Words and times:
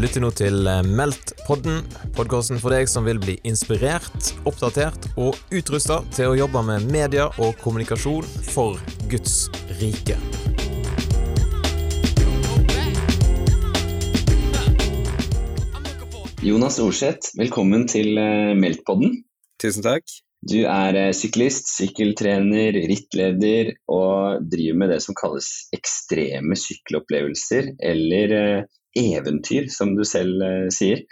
Du 0.00 0.06
lytter 0.06 0.22
nå 0.24 0.28
til 0.32 0.64
eh, 0.64 0.78
Meldt-podden, 0.96 1.82
podkasten 2.16 2.56
for 2.56 2.72
deg 2.72 2.88
som 2.88 3.04
vil 3.04 3.18
bli 3.20 3.34
inspirert, 3.44 4.30
oppdatert 4.48 5.10
og 5.20 5.36
utrusta 5.52 5.98
til 6.16 6.30
å 6.30 6.38
jobbe 6.38 6.62
med 6.64 6.86
media 6.88 7.26
og 7.36 7.58
kommunikasjon 7.60 8.24
for 8.46 8.80
Guds 9.12 9.50
rike. 9.76 10.16
Jonas 16.48 16.80
Orseth, 16.80 17.36
velkommen 17.36 17.84
til 17.92 18.16
eh, 18.16 18.56
Meldt-podden. 18.56 19.20
Tusen 19.60 19.84
takk. 19.84 20.08
Du 20.40 20.62
er 20.64 20.96
eh, 20.96 21.12
syklist, 21.12 21.68
sykkeltrener, 21.76 22.72
rittleder 22.88 23.74
og 23.92 24.48
driver 24.48 24.80
med 24.80 24.94
det 24.96 25.02
som 25.04 25.12
kalles 25.12 25.68
ekstreme 25.76 26.56
sykkelopplevelser, 26.56 27.74
eller 27.92 28.64
eventyr, 28.98 29.68
som 29.72 29.94
du 29.96 30.04
selv 30.08 30.70
sier. 30.74 31.04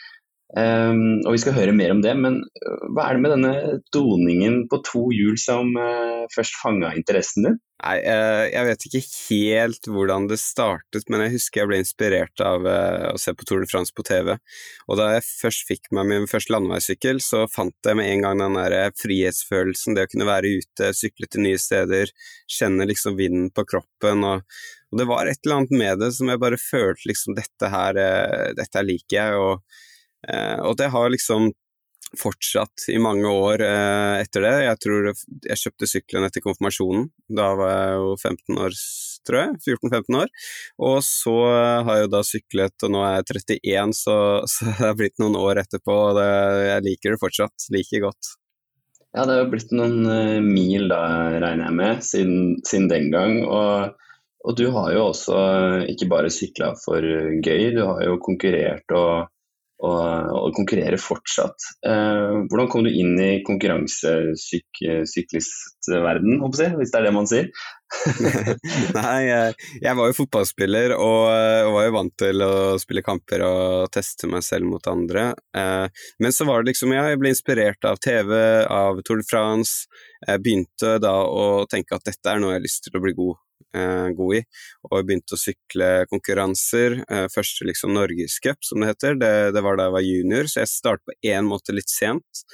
Um, 0.57 1.21
og 1.29 1.35
Vi 1.35 1.41
skal 1.43 1.59
høre 1.59 1.77
mer 1.77 1.93
om 1.93 1.99
det, 2.01 2.15
men 2.17 2.41
hva 2.97 3.05
er 3.05 3.19
det 3.19 3.21
med 3.21 3.35
denne 3.35 3.81
doningen 3.93 4.63
på 4.73 4.79
to 4.87 5.03
hjul 5.13 5.37
som 5.41 5.75
uh, 5.77 6.25
først 6.33 6.57
fanga 6.63 6.95
interessen 6.97 7.45
din? 7.45 7.59
Nei, 7.83 7.99
uh, 8.01 8.47
Jeg 8.49 8.65
vet 8.65 8.87
ikke 8.89 9.03
helt 9.05 9.91
hvordan 9.93 10.25
det 10.31 10.39
startet, 10.41 11.05
men 11.13 11.27
jeg 11.27 11.35
husker 11.37 11.61
jeg 11.61 11.71
ble 11.71 11.83
inspirert 11.83 12.45
av 12.45 12.65
uh, 12.65 13.11
å 13.13 13.21
se 13.21 13.37
på 13.37 13.45
Tour 13.45 13.61
de 13.61 13.69
France 13.69 13.93
på 13.93 14.07
TV. 14.09 14.39
Og 14.89 14.99
da 14.99 15.11
jeg 15.19 15.29
først 15.29 15.69
fikk 15.69 15.93
meg 15.93 16.09
min 16.15 16.27
første 16.31 16.57
landeveissykkel, 16.57 17.21
så 17.21 17.45
fant 17.53 17.77
jeg 17.85 18.01
med 18.01 18.09
en 18.09 18.25
gang 18.25 18.41
den 18.41 18.57
der 18.57 18.97
frihetsfølelsen, 19.05 20.01
det 20.01 20.09
å 20.09 20.13
kunne 20.15 20.33
være 20.33 20.57
ute, 20.63 20.95
sykle 20.97 21.29
til 21.29 21.45
nye 21.45 21.61
steder, 21.61 22.17
kjenne 22.49 22.89
liksom 22.89 23.21
vinden 23.21 23.53
på 23.53 23.69
kroppen. 23.69 24.25
og, 24.25 24.59
og 24.89 25.01
det 25.01 25.07
var 25.11 25.29
et 25.29 25.41
eller 25.45 25.61
annet 25.61 25.77
med 25.83 26.01
det 26.01 26.13
som 26.17 26.31
jeg 26.33 26.41
bare 26.41 26.61
følte 26.61 27.11
liksom 27.11 27.37
dette 27.37 27.69
her, 27.73 27.99
dette 28.57 28.85
liker 28.87 29.19
jeg. 29.19 29.39
og 29.39 29.79
Eh, 30.27 30.61
og 30.67 30.77
det 30.79 30.91
har 30.93 31.11
liksom 31.13 31.53
fortsatt 32.19 32.87
i 32.89 32.97
mange 33.03 33.29
år 33.29 33.63
eh, 33.65 34.23
etter 34.23 34.47
det. 34.47 34.55
Jeg 34.65 34.81
tror 34.85 35.11
jeg 35.11 35.61
kjøpte 35.63 35.91
sykkelen 35.91 36.27
etter 36.27 36.45
konfirmasjonen. 36.45 37.11
Da 37.29 37.51
var 37.59 37.75
jeg 37.75 37.99
jo 37.99 38.15
15 38.17 38.63
år, 38.65 38.79
tror 39.29 39.41
jeg. 39.43 39.77
14-15 39.77 40.19
år. 40.23 40.35
Og 40.89 40.99
så 41.05 41.37
har 41.85 41.93
jeg 41.95 42.09
jo 42.09 42.13
da 42.17 42.25
syklet, 42.25 42.77
og 42.87 42.95
nå 42.95 43.05
er 43.05 43.19
jeg 43.19 43.29
31, 43.61 43.97
så, 44.01 44.19
så 44.53 44.73
det 44.73 44.77
har 44.81 44.99
blitt 44.99 45.19
noen 45.23 45.39
år 45.39 45.63
etterpå, 45.65 46.03
og 46.11 46.19
det, 46.21 46.29
jeg 46.73 46.87
liker 46.89 47.15
det 47.15 47.23
fortsatt 47.23 47.71
like 47.75 48.05
godt. 48.09 48.35
Ja, 49.17 49.25
det 49.25 49.39
har 49.39 49.49
blitt 49.51 49.71
noen 49.73 50.03
mil 50.45 50.91
da, 50.91 51.01
regner 51.41 51.71
jeg 51.71 51.77
med, 51.77 52.03
siden, 52.05 52.43
siden 52.69 52.91
den 52.93 53.09
gang. 53.13 53.41
Og, 53.45 53.97
og, 54.45 54.55
du 54.59 54.69
har 54.75 54.93
jo 54.95 55.09
også 55.09 55.41
ikke 55.91 56.09
bare 56.11 56.31
sykla 56.33 56.73
for 56.85 57.03
gøy, 57.03 57.73
du 57.75 57.83
har 57.85 58.05
jo 58.07 58.21
konkurrert 58.23 58.97
og 58.97 59.29
og, 59.79 60.33
og 60.35 60.51
konkurrerer 60.57 60.99
fortsatt. 60.99 61.63
Eh, 61.87 62.47
hvordan 62.51 62.69
kom 62.71 62.85
du 62.87 62.91
inn 62.91 63.21
i 63.23 63.43
konkurransesyklistverden, 63.47 66.41
hvis 66.43 66.91
det 66.91 66.99
er 66.99 67.05
det 67.07 67.13
man 67.15 67.27
sier? 67.31 67.47
Nei, 68.99 69.21
jeg, 69.31 69.95
var 69.97 70.07
jo 70.11 70.19
fotballspiller 70.19 70.93
og, 70.97 71.29
og, 71.31 71.73
var 71.77 71.85
jo 71.87 71.95
vant 71.95 72.17
til 72.21 72.37
å 72.45 72.79
spille 72.83 73.07
kamper 73.07 73.41
og 73.47 73.89
teste 73.95 74.27
meg 74.31 74.43
selv 74.47 74.65
mot 74.73 74.85
andre. 74.91 75.23
Eh, 75.57 75.87
men 76.19 76.33
så 76.35 76.43
var 76.49 76.57
det 76.61 76.69
liksom, 76.73 76.91
ja, 76.97 77.03
jeg 77.13 77.21
ble 77.23 77.31
inspirert 77.35 77.83
av 77.89 77.97
TV, 78.03 78.31
av 78.67 78.93
Tour 79.07 79.19
de 79.23 79.27
France. 79.31 79.73
Jeg 80.27 80.43
begynte 80.43 80.89
da 81.03 81.15
å 81.23 81.67
tenke 81.71 81.95
at 81.95 82.07
dette 82.11 82.27
er 82.27 82.39
noe 82.43 82.53
jeg 82.57 82.61
har 82.61 82.67
lyst 82.67 82.83
til 82.89 82.97
å 82.99 83.05
bli 83.05 83.15
god 83.15 83.37
eh, 83.79 84.09
god 84.19 84.39
i, 84.39 84.43
og 84.89 85.07
begynte 85.07 85.37
å 85.37 85.41
sykle 85.41 85.89
konkurranser. 86.11 87.01
Eh, 87.09 87.27
første 87.33 87.67
liksom 87.69 87.95
norgescup, 87.97 88.61
som 88.67 88.83
det 88.83 88.93
heter, 88.93 89.17
det, 89.21 89.33
det, 89.57 89.63
var 89.65 89.79
da 89.79 89.89
jeg 89.89 89.97
var 89.97 90.07
junior, 90.07 90.51
så 90.51 90.63
jeg 90.63 90.73
startet 90.75 91.09
på 91.09 91.33
én 91.33 91.49
måte 91.49 91.77
litt 91.77 91.93
sent. 91.93 92.45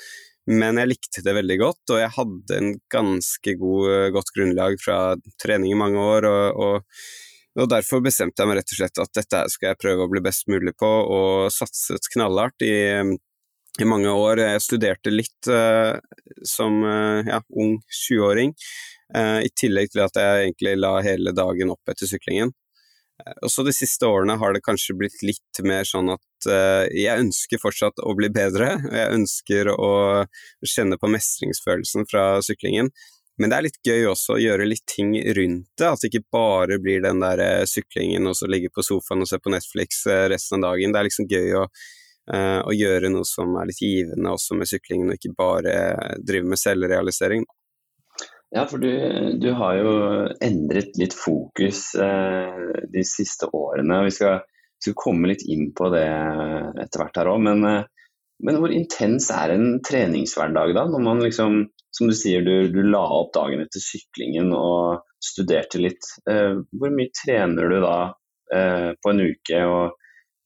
Men 0.51 0.77
jeg 0.77 0.91
likte 0.91 1.25
det 1.25 1.37
veldig 1.39 1.59
godt, 1.63 1.93
og 1.95 2.01
jeg 2.03 2.15
hadde 2.19 2.57
en 2.61 2.73
ganske 2.93 3.59
god, 3.61 3.93
eh, 3.97 4.09
godt 4.15 4.33
grunnlag 4.37 4.81
fra 4.83 4.99
trening 5.41 5.73
i 5.73 5.83
mange 5.85 6.09
år. 6.15 6.31
og, 6.31 6.65
og 6.65 7.05
og 7.55 7.69
Derfor 7.71 8.01
bestemte 8.03 8.43
jeg 8.43 8.51
meg 8.51 8.57
rett 8.59 8.73
og 8.73 8.79
slett 8.81 8.99
at 8.99 9.13
dette 9.15 9.41
skal 9.53 9.69
jeg 9.69 9.79
prøve 9.79 10.03
å 10.03 10.11
bli 10.11 10.23
best 10.25 10.49
mulig 10.51 10.73
på, 10.75 10.89
og 10.89 11.53
satset 11.55 12.09
knallhardt 12.11 12.65
i, 12.67 12.75
i 13.79 13.87
mange 13.87 14.11
år. 14.11 14.43
Jeg 14.43 14.65
studerte 14.65 15.13
litt 15.15 15.47
uh, 15.47 15.95
som 16.43 16.81
uh, 16.83 17.23
ja, 17.23 17.39
ung 17.55 17.77
20-åring, 17.87 18.57
Eh, 18.59 18.94
I 19.15 19.51
tillegg 19.55 19.93
til 19.93 20.03
at 20.03 20.17
jeg 20.19 20.47
egentlig 20.49 20.73
la 20.81 20.97
hele 21.05 21.31
dagen 21.37 21.71
opp 21.71 21.93
etter 21.93 22.09
syklingen. 22.11 22.51
Også 23.23 23.45
og 23.47 23.51
så 23.53 23.63
De 23.63 23.73
siste 23.73 24.07
årene 24.07 24.37
har 24.41 24.55
det 24.55 24.65
kanskje 24.67 24.97
blitt 24.99 25.21
litt 25.23 25.61
mer 25.63 25.87
sånn 25.87 26.11
at 26.11 26.49
uh, 26.51 26.85
jeg 26.91 27.23
ønsker 27.23 27.63
fortsatt 27.63 28.03
å 28.03 28.15
bli 28.19 28.29
bedre. 28.35 28.75
og 28.75 28.97
Jeg 28.99 29.19
ønsker 29.21 29.71
å 29.71 29.93
kjenne 30.67 30.99
på 30.99 31.11
mestringsfølelsen 31.13 32.09
fra 32.11 32.43
syklingen. 32.43 32.91
Men 33.39 33.51
det 33.51 33.57
er 33.57 33.67
litt 33.67 33.81
gøy 33.87 34.09
også 34.11 34.37
å 34.37 34.43
gjøre 34.43 34.67
litt 34.67 34.85
ting 34.87 35.15
rundt 35.35 35.71
det, 35.79 35.89
at 35.89 36.03
det 36.03 36.11
ikke 36.11 36.29
bare 36.35 36.79
blir 36.79 37.01
den 37.03 37.19
der 37.23 37.65
syklingen 37.67 38.29
og 38.31 38.37
så 38.39 38.47
ligge 38.47 38.71
på 38.71 38.85
sofaen 38.87 39.25
og 39.25 39.31
se 39.31 39.41
på 39.43 39.51
Netflix 39.51 40.05
resten 40.31 40.61
av 40.61 40.69
dagen. 40.69 40.95
Det 40.95 41.01
er 41.01 41.09
liksom 41.09 41.27
gøy 41.33 41.57
å, 41.59 41.65
å 42.63 42.77
gjøre 42.77 43.11
noe 43.11 43.27
som 43.27 43.57
er 43.59 43.73
litt 43.73 43.83
givende 43.83 44.37
også 44.37 44.55
med 44.55 44.71
syklingen, 44.71 45.11
og 45.11 45.19
ikke 45.19 45.35
bare 45.35 45.75
drive 46.23 46.47
med 46.47 46.63
selvrealisering. 46.63 47.43
Ja, 48.55 48.67
for 48.71 48.79
du, 48.79 48.91
du, 49.43 49.49
har 49.59 49.75
jo 49.81 49.93
endret 50.45 50.95
litt 51.01 51.15
fokus 51.19 51.89
eh, 51.99 52.59
de 52.87 53.03
siste 53.03 53.49
årene. 53.51 54.05
Vi 54.07 54.13
skal, 54.15 54.45
skal, 54.79 54.95
komme 54.95 55.33
litt 55.33 55.43
inn 55.51 55.73
på 55.75 55.89
det 55.91 56.07
etter 56.85 57.03
hvert 57.03 57.19
her 57.19 57.31
òg. 57.33 57.41
Men, 57.43 57.67
eh, 57.67 58.13
men, 58.47 58.61
hvor 58.63 58.71
intens 58.71 59.27
er 59.35 59.57
en 59.57 59.81
treningshverdag 59.83 60.71
da? 60.77 60.87
Når 60.87 61.03
man 61.03 61.25
liksom, 61.25 61.59
som 61.99 62.13
du 62.13 62.15
sier, 62.15 62.47
du, 62.47 62.71
du 62.71 62.79
la 62.87 63.03
opp 63.19 63.35
dagen 63.35 63.65
etter 63.65 63.83
syklingen 63.83 64.55
og 64.55 65.03
studerte 65.19 65.83
litt. 65.83 66.07
Eh, 66.31 66.63
hvor 66.79 66.95
mye 66.95 67.11
trener 67.25 67.75
du 67.75 67.81
da 67.83 67.99
eh, 68.55 68.91
på 68.95 69.17
en 69.17 69.25
uke, 69.33 69.65
og, 69.67 69.99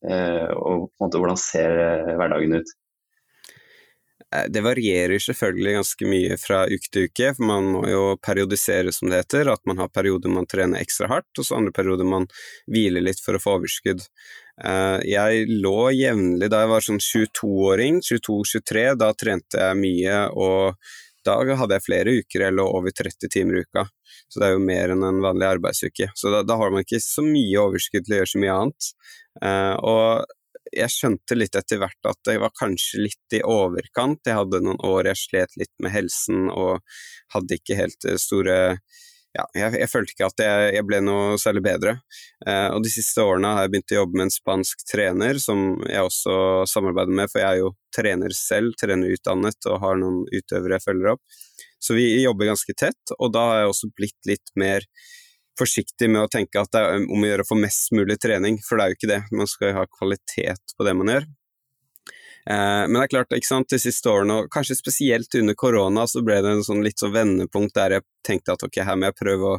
eh, 0.09 0.49
og 0.49 0.89
måte, 0.97 1.21
hvordan 1.21 1.45
ser 1.45 1.77
eh, 1.85 2.15
hverdagen 2.17 2.57
ut? 2.57 2.77
Eh, 4.35 4.45
det 4.53 4.61
varierer 4.61 5.19
selvfølgelig 5.23 5.75
ganske 5.79 6.11
mye 6.11 6.37
fra 6.41 6.65
uke 6.69 6.93
til 6.93 7.09
uke, 7.09 7.33
for 7.37 7.49
man 7.49 7.71
må 7.73 7.83
jo 7.89 8.03
periodisere, 8.25 8.93
som 8.93 9.11
det 9.11 9.23
heter. 9.23 9.53
At 9.53 9.65
man 9.69 9.81
har 9.81 9.93
perioder 9.93 10.33
man 10.33 10.49
trener 10.51 10.83
ekstra 10.83 11.09
hardt, 11.13 11.31
og 11.39 11.49
så 11.49 11.59
andre 11.59 11.75
perioder 11.77 12.09
man 12.09 12.29
hviler 12.71 13.05
litt 13.05 13.23
for 13.25 13.39
å 13.39 13.43
få 13.43 13.59
overskudd. 13.59 14.05
Eh, 14.65 15.01
jeg 15.09 15.45
lå 15.63 15.91
jevnlig 15.97 16.51
da 16.53 16.65
jeg 16.65 16.73
var 16.75 16.89
sånn 16.89 17.03
22-åring, 17.03 18.01
22-23, 18.05 18.89
da 19.01 19.13
trente 19.17 19.69
jeg 19.69 19.83
mye, 19.83 20.25
og 20.35 20.75
da 21.27 21.37
hadde 21.61 21.77
jeg 21.77 21.85
flere 21.85 22.13
uker 22.23 22.45
jeg 22.45 22.57
lå 22.57 22.65
over 22.79 22.95
30 22.95 23.31
timer 23.33 23.59
i 23.59 23.63
uka. 23.67 23.85
Så 24.29 24.41
det 24.41 24.49
er 24.49 24.55
jo 24.55 24.65
mer 24.65 24.93
enn 24.95 25.05
en 25.05 25.21
vanlig 25.25 25.49
arbeidsuke. 25.49 26.11
Så 26.17 26.33
da, 26.33 26.43
da 26.47 26.57
har 26.61 26.73
man 26.73 26.85
ikke 26.85 27.01
så 27.05 27.25
mye 27.25 27.61
overskudd 27.61 28.07
til 28.07 28.15
å 28.15 28.21
gjøre 28.21 28.31
så 28.33 28.43
mye 28.43 28.57
annet. 28.63 28.89
Uh, 29.39 29.75
og 29.89 30.38
jeg 30.75 30.93
skjønte 30.93 31.37
litt 31.39 31.57
etter 31.59 31.81
hvert 31.81 32.09
at 32.11 32.21
det 32.29 32.39
var 32.43 32.55
kanskje 32.59 33.03
litt 33.07 33.37
i 33.39 33.43
overkant. 33.45 34.21
Jeg 34.27 34.39
hadde 34.39 34.63
noen 34.65 34.81
år 34.85 35.11
jeg 35.11 35.23
slet 35.23 35.61
litt 35.61 35.75
med 35.83 35.95
helsen 35.95 36.49
og 36.53 36.81
hadde 37.35 37.61
ikke 37.61 37.79
helt 37.79 38.11
store 38.21 38.59
ja, 39.37 39.45
jeg, 39.55 39.75
jeg, 39.83 39.89
følte 39.93 40.15
ikke 40.15 40.29
at 40.31 40.43
jeg, 40.43 40.71
jeg, 40.75 40.85
ble 40.89 41.01
noe 41.05 41.37
særlig 41.41 41.63
bedre. 41.67 41.95
Eh, 42.47 42.69
og 42.73 42.83
de 42.85 42.93
siste 42.93 43.23
årene 43.23 43.53
har 43.55 43.67
jeg 43.67 43.75
begynt 43.75 43.95
å 43.95 43.99
jobbe 44.01 44.19
med 44.19 44.27
en 44.27 44.35
spansk 44.35 44.85
trener, 44.89 45.41
som 45.43 45.67
jeg 45.85 46.07
også 46.09 46.39
samarbeider 46.71 47.15
med, 47.21 47.31
for 47.31 47.43
jeg 47.43 47.49
er 47.51 47.61
jo 47.63 47.75
trener 47.95 48.35
selv, 48.37 48.75
trenerutdannet 48.81 49.69
og 49.71 49.79
har 49.85 50.01
noen 50.01 50.25
utøvere 50.33 50.79
jeg 50.79 50.87
følger 50.89 51.13
opp. 51.15 51.39
Så 51.79 51.95
vi 51.95 52.09
jobber 52.25 52.51
ganske 52.51 52.75
tett, 52.75 53.15
og 53.19 53.33
da 53.37 53.45
har 53.51 53.63
jeg 53.63 53.73
også 53.75 53.93
blitt 53.95 54.31
litt 54.33 54.55
mer 54.59 54.87
forsiktig 55.59 56.09
med 56.11 56.25
å 56.25 56.31
tenke 56.33 56.61
at 56.61 56.73
det 56.75 56.85
er 56.85 57.05
om 57.05 57.25
å 57.25 57.29
gjøre 57.29 57.45
å 57.47 57.51
få 57.51 57.59
mest 57.59 57.93
mulig 57.97 58.19
trening, 58.23 58.61
for 58.65 58.79
det 58.79 58.85
er 58.85 58.93
jo 58.93 58.99
ikke 58.99 59.13
det. 59.13 59.21
Man 59.35 59.51
skal 59.51 59.73
jo 59.73 59.79
ha 59.81 59.91
kvalitet 59.99 60.75
på 60.77 60.87
det 60.87 60.97
man 60.99 61.13
gjør. 61.15 61.29
Eh, 62.49 62.85
men 62.89 62.97
det 62.97 63.05
er 63.05 63.13
klart, 63.13 63.35
ikke 63.37 63.51
sant, 63.51 63.69
de 63.69 63.81
siste 63.83 64.09
årene, 64.09 64.41
og 64.41 64.51
kanskje 64.53 64.79
spesielt 64.79 65.35
under 65.41 65.57
korona, 65.59 66.07
så 66.09 66.23
ble 66.25 66.41
det 66.45 66.57
en 66.57 66.65
sånn 66.65 66.85
litt 66.87 67.03
sånn 67.03 67.13
vendepunkt 67.17 67.77
der 67.77 67.99
jeg 67.99 68.09
tenkte 68.25 68.57
at 68.57 68.65
ok, 68.65 68.81
her 68.89 68.97
må 68.97 69.11
jeg 69.11 69.19
prøve 69.19 69.51
å 69.51 69.59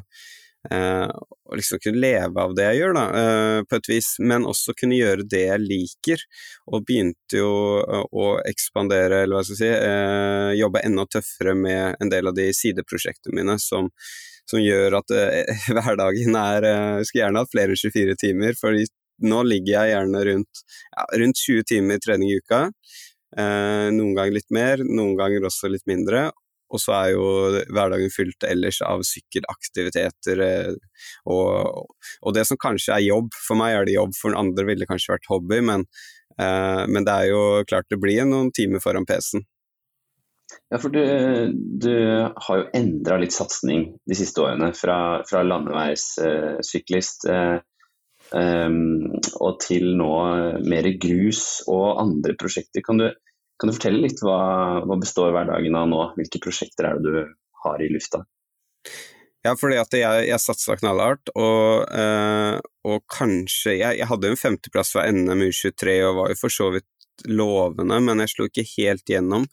eh, 0.72 1.12
liksom 1.56 1.82
kunne 1.84 2.02
leve 2.02 2.42
av 2.42 2.56
det 2.58 2.66
jeg 2.66 2.80
gjør, 2.80 2.96
da, 2.98 3.04
eh, 3.20 3.60
på 3.70 3.78
et 3.78 3.92
vis, 3.92 4.10
men 4.24 4.48
også 4.50 4.74
kunne 4.80 4.98
gjøre 4.98 5.28
det 5.30 5.44
jeg 5.46 5.66
liker. 5.66 6.26
Og 6.74 6.88
begynte 6.88 7.44
jo 7.44 7.52
å 8.10 8.32
ekspandere, 8.50 9.22
eller 9.24 9.38
hva 9.38 9.46
skal 9.46 9.58
jeg 9.58 9.62
si, 9.62 9.70
uh, 9.86 10.52
jobbe 10.58 10.84
enda 10.86 11.06
tøffere 11.10 11.56
med 11.58 12.02
en 12.02 12.12
del 12.12 12.30
av 12.30 12.38
de 12.38 12.50
sideprosjektene 12.54 13.38
mine 13.38 13.58
som 13.62 13.90
som 14.50 14.62
gjør 14.62 15.00
at 15.00 15.14
uh, 15.14 15.54
hverdagen 15.76 16.38
er 16.40 16.68
uh, 16.68 17.04
Skulle 17.06 17.26
gjerne 17.26 17.44
hatt 17.44 17.54
flere 17.54 17.76
enn 17.76 17.84
24 17.84 18.18
timer, 18.24 18.58
for 18.60 18.76
nå 19.20 19.40
ligger 19.46 19.76
jeg 19.76 19.94
gjerne 19.94 20.26
rundt, 20.30 20.62
ja, 20.96 21.08
rundt 21.22 21.42
20 21.46 21.66
timer 21.74 22.04
trening 22.04 22.32
i 22.32 22.38
uka. 22.40 22.68
Uh, 23.38 23.90
noen 23.94 24.14
ganger 24.18 24.38
litt 24.40 24.54
mer, 24.56 24.86
noen 24.86 25.18
ganger 25.20 25.50
også 25.50 25.72
litt 25.72 25.86
mindre. 25.90 26.30
Og 26.70 26.78
så 26.78 26.94
er 26.94 27.16
jo 27.16 27.26
hverdagen 27.74 28.12
fylt 28.14 28.46
ellers 28.46 28.78
av 28.86 29.02
sykkelaktiviteter 29.02 30.44
og, 31.26 31.88
og, 32.22 32.30
det 32.38 32.44
som 32.46 32.60
kanskje 32.62 32.94
er 32.94 33.08
jobb. 33.08 33.34
For 33.48 33.58
meg 33.58 33.74
er 33.74 33.88
det 33.90 33.96
jobb, 33.96 34.14
for 34.14 34.38
andre 34.38 34.68
ville 34.68 34.86
kanskje 34.86 35.16
vært 35.16 35.32
hobby, 35.32 35.64
men 35.66 35.88
Uh, 36.40 36.86
men 36.88 37.04
det 37.04 37.14
er 37.14 37.32
jo 37.34 37.40
klart 37.68 37.90
det 37.92 38.00
blir 38.00 38.24
noen 38.28 38.54
timer 38.56 38.80
foran 38.84 39.08
PC-en. 39.08 39.44
Ja, 40.70 40.78
for 40.78 40.94
du, 40.94 41.02
du 41.82 41.94
har 42.36 42.60
jo 42.60 42.68
endra 42.78 43.18
litt 43.18 43.34
satsing 43.34 43.88
de 44.06 44.18
siste 44.18 44.44
årene, 44.44 44.70
fra, 44.78 45.24
fra 45.26 45.42
landeveissyklist 45.42 47.26
eh, 47.34 47.56
um, 48.38 49.08
og 49.42 49.58
til 49.66 49.96
nå 49.98 50.12
mer 50.70 50.90
grus 51.02 51.64
og 51.66 51.98
andre 52.04 52.38
prosjekter. 52.38 52.86
Kan 52.86 53.02
du, 53.02 53.08
kan 53.58 53.72
du 53.72 53.76
fortelle 53.80 54.04
litt 54.06 54.22
hva, 54.22 54.42
hva 54.86 55.00
består 55.02 55.34
hverdagen 55.34 55.78
av 55.80 55.90
nå? 55.90 56.04
Hvilke 56.20 56.44
prosjekter 56.44 56.92
er 56.92 57.02
det 57.02 57.16
du 57.18 57.34
har 57.66 57.82
i 57.82 57.90
lufta? 57.90 58.22
Ja, 59.46 59.56
fordi 59.56 59.78
at 59.80 59.94
jeg, 59.96 60.24
jeg 60.28 60.44
satsa 60.44 60.76
knallhardt, 60.78 61.32
og, 61.40 61.86
eh, 61.96 62.60
og 62.86 63.04
kanskje 63.10 63.78
jeg, 63.78 64.02
jeg, 64.02 64.08
hadde 64.12 64.34
en 64.34 64.40
femteplass 64.40 64.92
fra 64.94 65.06
NM 65.10 65.46
U23 65.48 65.96
og 66.10 66.18
var 66.18 66.34
jo 66.34 66.40
for 66.42 66.54
så 66.54 66.68
vidt 66.76 66.90
lovende, 67.28 68.00
men 68.04 68.24
jeg 68.24 68.32
slo 68.34 68.48
ikke 68.50 68.66
helt 68.78 69.10
gjennom. 69.10 69.46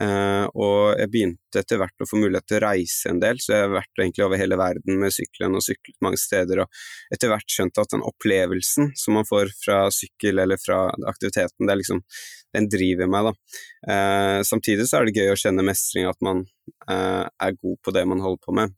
Eh, 0.00 0.44
og 0.56 0.98
jeg 0.98 1.10
begynte 1.12 1.60
etter 1.60 1.80
hvert 1.80 2.04
å 2.04 2.08
få 2.08 2.20
mulighet 2.20 2.46
til 2.48 2.58
å 2.58 2.64
reise 2.64 3.12
en 3.12 3.20
del, 3.22 3.40
så 3.42 3.54
jeg 3.54 3.66
har 3.66 3.74
vært 3.74 4.02
egentlig 4.02 4.26
over 4.26 4.40
hele 4.40 4.58
verden 4.60 5.00
med 5.02 5.14
sykkelen 5.14 5.58
og 5.58 5.64
syklet 5.66 5.98
mange 6.04 6.20
steder, 6.20 6.64
og 6.64 7.14
etter 7.14 7.32
hvert 7.32 7.56
skjønt 7.56 7.82
at 7.82 7.92
den 7.92 8.06
opplevelsen 8.08 8.92
som 8.98 9.18
man 9.18 9.28
får 9.28 9.52
fra 9.60 9.82
sykkel 9.94 10.42
eller 10.42 10.60
fra 10.62 10.84
aktiviteten, 11.12 11.66
det 11.66 11.74
er 11.74 11.82
liksom 11.82 12.04
den 12.52 12.68
driver 12.72 13.08
meg, 13.08 13.30
da. 13.30 13.58
Eh, 13.92 14.40
samtidig 14.48 14.88
så 14.88 15.00
er 15.00 15.08
det 15.08 15.16
gøy 15.16 15.32
å 15.32 15.40
kjenne 15.40 15.64
mestring, 15.66 16.08
at 16.08 16.20
man 16.24 16.44
eh, 16.88 17.24
er 17.24 17.58
god 17.58 17.80
på 17.84 17.94
det 17.96 18.06
man 18.08 18.24
holder 18.24 18.42
på 18.44 18.56
med. 18.56 18.76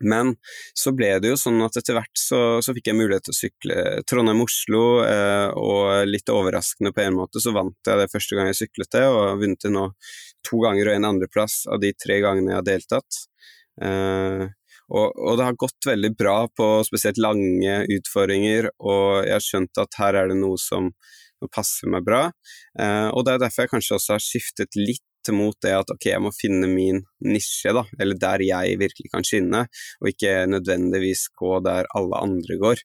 Men 0.00 0.34
så 0.76 0.92
ble 0.96 1.14
det 1.22 1.30
jo 1.30 1.38
sånn 1.40 1.62
at 1.64 1.78
etter 1.80 1.96
hvert 1.96 2.20
så, 2.20 2.40
så 2.64 2.74
fikk 2.76 2.90
jeg 2.90 2.98
mulighet 2.98 3.26
til 3.28 3.32
å 3.32 3.38
sykle 3.38 3.78
Trondheim-Oslo, 4.10 4.84
eh, 5.06 5.48
og 5.56 6.10
litt 6.10 6.32
overraskende 6.32 6.92
på 6.92 7.04
en 7.06 7.16
måte 7.16 7.40
så 7.42 7.54
vant 7.56 7.88
jeg 7.88 8.02
det 8.02 8.10
første 8.12 8.36
gang 8.36 8.50
jeg 8.50 8.60
syklet 8.60 8.92
det, 8.98 9.06
og 9.08 9.22
har 9.22 9.40
vunnet 9.40 9.64
det 9.64 9.72
nå 9.72 9.88
to 10.46 10.60
ganger 10.62 10.90
og 10.90 10.98
en 10.98 11.08
andreplass 11.12 11.62
av 11.72 11.80
de 11.82 11.94
tre 11.96 12.20
gangene 12.24 12.52
jeg 12.52 12.60
har 12.60 12.68
deltatt. 12.68 13.20
Eh, 13.82 14.46
og, 14.86 15.08
og, 15.18 15.32
det 15.38 15.46
har 15.48 15.58
gått 15.58 15.88
veldig 15.88 16.12
bra 16.18 16.36
på 16.54 16.66
spesielt 16.86 17.18
lange 17.18 17.80
utfordringer, 17.96 18.70
og 18.78 19.26
jeg 19.26 19.34
har 19.34 19.46
skjønt 19.48 19.82
at 19.82 19.98
her 19.98 20.20
er 20.20 20.30
det 20.30 20.38
noe 20.40 20.60
som, 20.60 20.92
passer 21.52 21.90
meg 21.92 22.00
bra. 22.06 22.22
Eh, 22.80 23.08
og 23.12 23.26
det 23.26 23.34
er 23.34 23.42
derfor 23.42 23.66
jeg 23.66 23.70
kanskje 23.74 23.98
også 23.98 24.14
har 24.14 24.22
skiftet 24.24 24.78
litt 24.80 25.04
mot 25.34 25.56
det 25.64 25.74
at 25.74 25.90
ok, 25.92 26.08
jeg 26.12 26.22
må 26.22 26.32
finne 26.34 26.68
min 26.70 27.02
nisje, 27.26 27.72
da, 27.74 27.84
eller 27.98 28.18
der 28.20 28.44
jeg 28.46 28.80
virkelig 28.80 29.12
kan 29.12 29.26
skinne, 29.26 29.66
og 30.00 30.10
ikke 30.10 30.44
nødvendigvis 30.50 31.28
gå 31.38 31.58
der 31.66 31.88
alle 31.96 32.20
andre 32.22 32.58
går. 32.62 32.82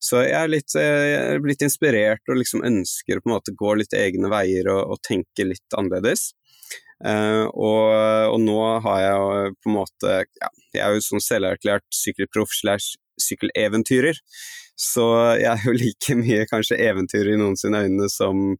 Så 0.00 0.22
jeg 0.24 0.36
er 0.36 0.48
litt, 0.48 0.74
eh, 0.80 1.06
jeg 1.10 1.24
er 1.34 1.42
blitt 1.44 1.64
inspirert 1.64 2.32
og 2.32 2.38
liksom 2.40 2.64
ønsker 2.64 3.18
å 3.18 3.24
på 3.24 3.30
en 3.30 3.36
måte 3.36 3.56
gå 3.56 3.74
litt 3.76 3.96
egne 3.96 4.30
veier 4.32 4.70
og, 4.72 4.94
og 4.94 5.02
tenke 5.06 5.44
litt 5.44 5.76
annerledes. 5.76 6.30
Uh, 7.00 7.46
og, 7.56 7.84
og, 8.28 8.40
nå 8.44 8.56
har 8.84 8.98
jeg 9.00 9.52
på 9.64 9.70
en 9.70 9.72
måte 9.78 10.16
ja, 10.20 10.48
Jeg 10.74 10.82
er 10.84 10.92
jo 10.92 11.04
sånn 11.06 11.22
selverklært 11.24 11.86
sykkelproff 11.96 12.52
slash 12.52 12.98
sykkeleventyrer, 13.24 14.18
så 14.76 15.06
jeg 15.40 15.48
er 15.48 15.64
jo 15.64 15.76
like 15.84 16.16
mye 16.20 16.44
kanskje 16.50 16.80
eventyrer 16.90 17.34
i 17.34 17.40
noen 17.40 17.56
sine 17.60 17.86
øyne 17.86 18.08
som 18.12 18.52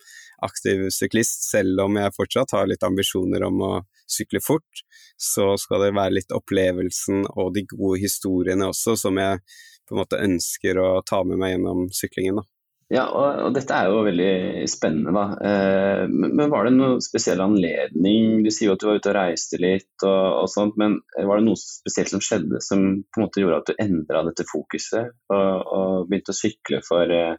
aktiv 0.47 0.87
syklist, 0.95 1.49
selv 1.51 1.85
om 1.87 1.99
jeg 2.01 2.17
fortsatt 2.17 2.55
har 2.57 2.71
litt 2.71 2.87
ambisjoner 2.87 3.45
om 3.47 3.65
å 3.67 3.73
sykle 4.11 4.43
fort, 4.45 4.85
så 5.21 5.53
skal 5.61 5.87
det 5.87 5.97
være 5.97 6.17
litt 6.19 6.33
opplevelsen 6.35 7.27
og 7.35 7.53
de 7.57 7.67
gode 7.71 8.01
historiene 8.03 8.71
også 8.71 8.97
som 8.99 9.21
jeg 9.21 9.43
på 9.89 9.97
en 9.97 10.01
måte 10.05 10.23
ønsker 10.23 10.79
å 10.81 10.89
ta 11.07 11.23
med 11.27 11.41
meg 11.41 11.57
gjennom 11.57 11.87
syklingen. 11.95 12.41
da. 12.41 12.49
Ja, 12.91 13.05
og, 13.15 13.27
og, 13.45 13.53
dette 13.55 13.75
er 13.77 13.87
jo 13.87 14.01
veldig 14.03 14.67
spennende, 14.71 15.13
da. 15.15 15.25
Eh, 15.47 16.01
men 16.11 16.51
var 16.51 16.67
det 16.67 16.73
noen 16.75 17.03
spesiell 17.05 17.39
anledning? 17.45 18.41
Du 18.43 18.51
sier 18.51 18.67
jo 18.67 18.75
at 18.75 18.83
du 18.83 18.89
var 18.89 18.99
ute 18.99 19.13
og 19.13 19.15
reiste 19.15 19.61
litt 19.63 20.07
og, 20.07 20.25
og, 20.41 20.49
sånt, 20.51 20.75
men 20.81 20.97
var 21.15 21.39
det 21.39 21.47
noe 21.47 21.61
spesielt 21.61 22.11
som 22.11 22.25
skjedde 22.25 22.59
som 22.67 22.83
på 23.07 23.21
en 23.21 23.27
måte 23.29 23.45
gjorde 23.45 23.61
at 23.63 23.71
du 23.71 23.85
endra 23.87 24.25
dette 24.27 24.47
fokuset 24.49 25.15
og, 25.31 25.71
og 25.71 26.11
begynte 26.11 26.35
å 26.35 26.41
sykle 26.41 26.83
for, 26.87 27.15
eh, 27.15 27.39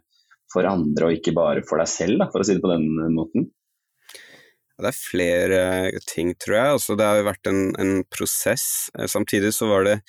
for 0.52 0.68
andre 0.68 1.08
og 1.08 1.18
ikke 1.18 1.34
bare 1.36 1.64
for 1.68 1.82
deg 1.82 1.90
selv, 1.90 2.20
da, 2.22 2.30
for 2.32 2.42
å 2.42 2.46
si 2.46 2.56
det 2.56 2.64
på 2.64 2.72
den 2.72 2.88
måten? 3.16 3.50
Det 4.82 4.90
er 4.90 4.98
flere 4.98 5.60
ting, 6.08 6.32
tror 6.40 6.56
jeg. 6.56 6.72
Altså, 6.78 6.96
det 6.98 7.06
har 7.06 7.20
jo 7.20 7.28
vært 7.28 7.50
en, 7.50 7.60
en, 7.78 7.92
prosess. 8.10 8.88
Eh, 8.98 9.06
samtidig 9.10 9.52
så 9.54 9.68
var 9.70 9.86
det, 9.86 10.00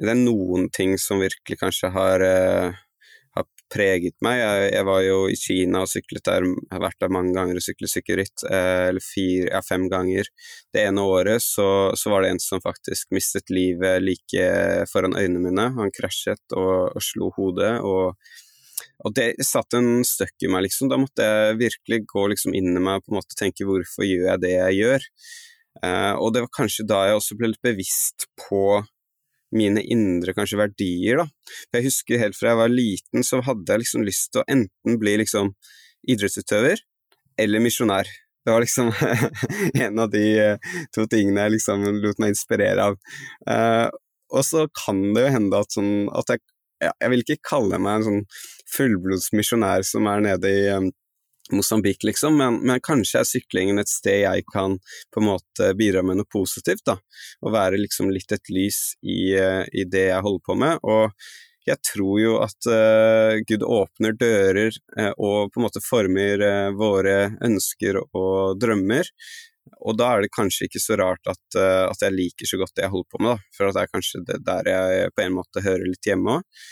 det 0.00 0.14
er 0.14 0.20
noen 0.20 0.70
ting 0.72 0.96
som 1.00 1.20
virkelig 1.22 1.58
kanskje 1.60 1.90
har, 1.92 2.22
uh, 2.24 2.78
har 3.36 3.44
preget 3.70 4.16
meg. 4.24 4.38
Jeg, 4.40 4.70
jeg, 4.72 4.86
var 4.88 5.02
jo 5.04 5.18
i 5.28 5.36
Kina 5.38 5.82
og 5.84 5.90
syklet 5.90 6.24
der, 6.30 6.46
har 6.72 6.82
vært 6.86 7.04
der 7.04 7.12
mange 7.14 7.34
ganger 7.36 7.60
og 7.60 7.66
syklet 7.66 7.92
sykkelritt, 7.92 8.46
eller 8.48 9.04
fire, 9.04 9.50
ja, 9.52 9.60
fem 9.66 9.86
ganger. 9.92 10.30
Det 10.72 10.86
ene 10.88 11.04
året 11.04 11.44
så, 11.44 11.68
så, 11.98 12.14
var 12.14 12.24
det 12.24 12.32
en 12.32 12.42
som 12.42 12.64
faktisk 12.64 13.12
mistet 13.14 13.52
livet 13.54 14.02
like 14.02 14.48
foran 14.90 15.18
øynene 15.18 15.44
mine. 15.50 15.68
Han 15.76 15.94
krasjet 15.94 16.56
og, 16.56 16.94
og 16.94 17.06
slo 17.12 17.30
hodet. 17.36 17.76
og 17.84 18.14
og 19.02 19.14
det 19.16 19.28
satt 19.44 19.74
en 19.76 20.04
støkk 20.06 20.46
i 20.46 20.50
meg, 20.52 20.66
liksom. 20.68 20.90
Da 20.92 20.98
måtte 21.00 21.26
jeg 21.26 21.58
virkelig 21.60 22.04
gå 22.10 22.28
liksom 22.32 22.54
inn 22.56 22.72
i 22.72 22.82
meg 22.82 23.00
og 23.00 23.06
på 23.06 23.14
en 23.14 23.18
måte 23.18 23.38
tenke 23.38 23.66
hvorfor 23.68 24.06
gjør 24.06 24.30
jeg 24.30 24.42
det 24.44 24.54
jeg 24.54 24.80
gjør? 24.80 25.06
Uh, 25.82 26.14
og 26.22 26.34
det 26.34 26.44
var 26.44 26.52
kanskje 26.54 26.86
da 26.86 27.00
jeg 27.08 27.18
også 27.18 27.36
ble 27.38 27.50
litt 27.50 27.64
bevisst 27.64 28.28
på 28.44 28.82
mine 29.54 29.82
indre 29.82 30.34
kanskje 30.34 30.58
verdier, 30.58 31.22
da. 31.22 31.54
Jeg 31.74 31.88
husker 31.88 32.22
helt 32.22 32.38
fra 32.38 32.52
jeg 32.52 32.60
var 32.62 32.72
liten, 32.72 33.26
så 33.26 33.40
hadde 33.44 33.70
jeg 33.70 33.84
liksom 33.84 34.06
lyst 34.06 34.32
til 34.32 34.42
å 34.42 34.48
enten 34.50 35.00
bli 35.02 35.16
liksom 35.22 35.52
idrettsutøver 36.10 36.82
eller 37.42 37.62
misjonær. 37.62 38.08
Det 38.44 38.52
var 38.52 38.62
liksom 38.62 38.90
en 39.84 40.00
av 40.02 40.10
de 40.12 40.24
uh, 40.54 40.72
to 40.94 41.06
tingene 41.10 41.46
jeg 41.46 41.56
liksom 41.58 41.86
lot 42.02 42.22
meg 42.22 42.34
inspirere 42.34 42.90
av. 42.90 42.98
Uh, 43.48 43.88
og 44.34 44.42
så 44.46 44.66
kan 44.74 45.00
det 45.14 45.26
jo 45.26 45.32
hende 45.36 45.60
at, 45.60 45.74
sånn, 45.74 45.92
at 46.14 46.34
jeg 46.34 46.42
Jeg 46.90 47.12
vil 47.12 47.24
ikke 47.24 47.48
kalle 47.50 47.80
meg 47.82 48.00
en 48.00 48.06
sånn 48.08 48.20
fullblods 48.74 49.30
misjonær 49.36 49.86
som 49.86 50.08
er 50.10 50.24
nede 50.24 50.50
i 50.52 50.68
um, 50.74 50.90
Mosambik, 51.52 52.00
liksom, 52.08 52.38
men, 52.40 52.62
men, 52.64 52.80
kanskje 52.80 53.20
er 53.20 53.28
syklingen 53.28 53.78
et 53.80 53.90
sted 53.92 54.22
jeg 54.22 54.46
kan 54.48 54.78
på 55.12 55.20
en 55.20 55.26
måte 55.28 55.74
bidra 55.76 56.00
med 56.00 56.16
noe 56.16 56.30
positivt, 56.32 56.86
da. 56.88 56.96
Og 57.44 57.52
være 57.52 57.80
liksom 57.82 58.08
litt 58.14 58.32
et 58.32 58.52
lys 58.52 58.94
i, 59.04 59.34
uh, 59.36 59.64
i 59.68 59.84
det 59.84 60.06
jeg 60.08 60.24
holder 60.24 60.46
på 60.46 60.56
med. 60.62 60.80
Og 60.88 61.12
jeg 61.64 61.80
tror 61.80 62.20
jo 62.20 62.36
at 62.44 62.68
uh, 62.68 63.40
Gud 63.48 63.64
åpner 63.64 64.16
dører 64.20 64.76
uh, 64.98 65.12
og 65.16 65.52
på 65.52 65.60
en 65.60 65.66
måte 65.66 65.82
former 65.84 66.44
uh, 66.44 66.70
våre 66.76 67.34
ønsker 67.44 68.00
og 68.04 68.60
drømmer. 68.60 69.08
Og 69.80 69.96
da 69.96 70.10
er 70.12 70.24
det 70.24 70.34
kanskje 70.34 70.68
ikke 70.68 70.80
så 70.82 70.96
rart 71.00 71.24
at, 71.28 71.56
at 71.56 72.02
jeg 72.04 72.12
liker 72.12 72.48
så 72.48 72.58
godt 72.60 72.74
det 72.76 72.84
jeg 72.84 72.92
holder 72.92 73.06
på 73.10 73.20
med, 73.24 73.30
da. 73.32 73.52
For 73.56 73.72
det 73.72 73.80
er 73.80 73.90
kanskje 73.90 74.20
det 74.28 74.36
der 74.44 74.68
jeg 74.68 75.12
på 75.16 75.24
en 75.24 75.36
måte 75.38 75.62
hører 75.64 75.88
litt 75.88 76.08
hjemme 76.08 76.34
òg. 76.36 76.64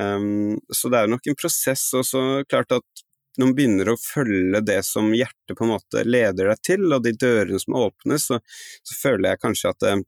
Um, 0.00 0.60
så 0.72 0.88
det 0.88 1.02
er 1.02 1.10
nok 1.12 1.26
en 1.28 1.38
prosess, 1.38 1.88
og 1.98 2.06
så 2.08 2.22
klart 2.48 2.72
at 2.78 3.04
når 3.38 3.48
man 3.48 3.56
begynner 3.56 3.92
å 3.92 4.00
følge 4.00 4.60
det 4.64 4.80
som 4.84 5.12
hjertet 5.16 5.56
på 5.56 5.64
en 5.64 5.72
måte 5.72 6.04
leder 6.04 6.50
deg 6.52 6.64
til, 6.66 6.88
og 6.92 7.04
de 7.04 7.14
dørene 7.16 7.60
som 7.60 7.78
åpnes, 7.80 8.28
så, 8.28 8.40
så 8.84 8.98
føler 8.98 9.32
jeg 9.32 9.42
kanskje 9.44 9.72
at, 9.72 9.88
eh, 9.88 10.02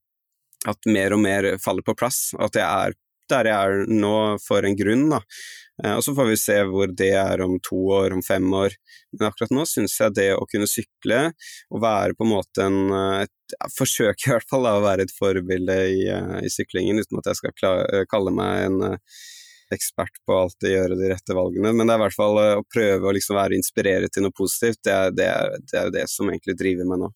at, 0.73 0.91
mer 0.93 1.17
og 1.17 1.23
mer 1.25 1.49
faller 1.63 1.87
på 1.87 1.97
plass. 1.97 2.27
At 2.37 2.61
jeg 2.61 2.67
er 2.67 2.99
der 3.33 3.49
jeg 3.49 3.57
er 3.57 3.87
nå 3.89 4.17
for 4.45 4.67
en 4.69 4.75
grunn, 4.77 5.07
da. 5.09 5.23
Uh, 5.81 5.95
og 5.97 6.03
så 6.05 6.13
får 6.15 6.27
vi 6.29 6.35
se 6.37 6.57
hvor 6.69 6.91
det 6.93 7.15
er 7.17 7.41
om 7.41 7.55
to 7.65 7.79
år, 7.97 8.13
om 8.13 8.21
fem 8.23 8.45
år. 8.53 8.77
Men 9.17 9.31
akkurat 9.31 9.55
nå 9.57 9.65
syns 9.67 9.97
jeg 9.97 10.13
det 10.19 10.27
å 10.37 10.45
kunne 10.51 10.69
sykle, 10.69 11.23
og 11.73 11.81
være 11.83 12.19
på 12.19 12.27
en 12.27 12.35
måte 12.35 12.69
en 12.69 12.83
et, 13.23 13.33
Forsøke 13.71 14.27
i 14.27 14.33
hvert 14.35 14.49
fall 14.51 14.65
da, 14.67 14.75
å 14.77 14.85
være 14.85 15.07
et 15.07 15.15
forbilde 15.15 15.79
i, 15.95 16.05
uh, 16.13 16.37
i 16.45 16.53
syklingen, 16.53 17.01
uten 17.01 17.23
at 17.23 17.33
jeg 17.33 17.41
skal 17.41 18.05
kalle 18.11 18.35
meg 18.37 18.69
en 18.69 19.01
ekspert 19.73 20.21
på 20.27 20.37
alltid 20.37 20.75
gjøre 20.75 20.99
de 21.01 21.11
rette 21.13 21.37
valgene, 21.37 21.73
men 21.73 21.87
det 21.87 21.95
er 21.95 22.01
i 22.01 22.05
hvert 22.05 22.17
fall 22.17 22.41
eh, 22.43 22.55
å 22.61 22.67
prøve 22.69 23.11
å 23.11 23.15
liksom 23.17 23.39
være 23.39 23.59
inspirert 23.59 24.13
til 24.15 24.27
noe 24.27 24.37
positivt. 24.37 24.83
Det 24.85 24.95
er, 24.95 25.15
det 25.17 25.29
er, 25.31 25.61
det 25.73 25.79
er 25.81 25.95
det 25.95 26.09
som 26.13 26.29
egentlig 26.31 26.59
driver 26.61 26.91
meg 26.91 27.05
nå. 27.05 27.13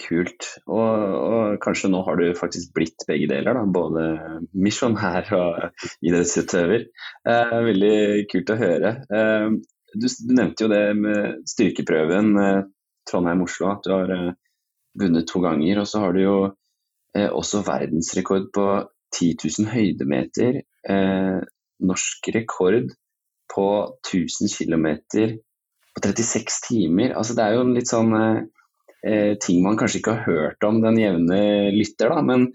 Kult. 0.00 0.46
Og, 0.70 0.80
og, 0.80 1.58
kanskje 1.60 1.90
nå 1.92 2.00
har 2.06 2.16
du 2.16 2.30
faktisk 2.38 2.72
blitt 2.76 3.04
begge 3.08 3.28
deler, 3.30 3.56
da. 3.56 3.64
Både 3.68 4.04
misjonær 4.56 5.28
og 5.36 5.86
idrettsutøver. 6.06 6.86
Eh, 7.28 7.56
veldig 7.68 7.96
kult 8.30 8.52
å 8.54 8.58
høre. 8.60 8.94
Eh, 9.12 9.48
du, 9.92 10.06
du, 10.06 10.32
nevnte 10.36 10.64
jo 10.64 10.70
det 10.72 10.84
med 10.98 11.42
styrkeprøven 11.50 12.32
eh, 12.40 12.62
Trondheim-Oslo, 13.10 13.74
at 13.74 13.84
du 13.84 13.92
har 13.94 14.14
eh, 14.14 14.32
vunnet 15.00 15.28
to 15.28 15.42
ganger. 15.44 15.82
Og 15.82 15.90
så 15.90 16.04
har 16.04 16.16
du 16.16 16.22
jo 16.22 16.38
eh, 16.48 17.28
også 17.28 17.64
verdensrekord 17.66 18.50
på 18.56 18.66
10 19.16 19.36
000 19.44 19.70
høydemeter 19.74 20.60
eh, 20.62 21.38
norsk 21.80 22.30
rekord 22.34 22.90
på 23.50 23.66
1000 24.06 24.50
km 24.54 24.86
på 25.94 26.02
36 26.04 26.60
timer. 26.68 27.14
Altså, 27.18 27.34
det 27.34 27.44
er 27.44 27.56
jo 27.56 27.64
en 27.64 27.74
litt 27.76 27.90
sånn 27.90 28.12
eh, 28.16 28.42
eh, 29.06 29.32
ting 29.42 29.64
man 29.64 29.78
kanskje 29.80 30.00
ikke 30.00 30.18
har 30.18 30.28
hørt 30.28 30.66
om 30.66 30.80
den 30.84 31.00
jevne 31.00 31.40
lytter, 31.74 32.14
da. 32.14 32.22
Men, 32.26 32.46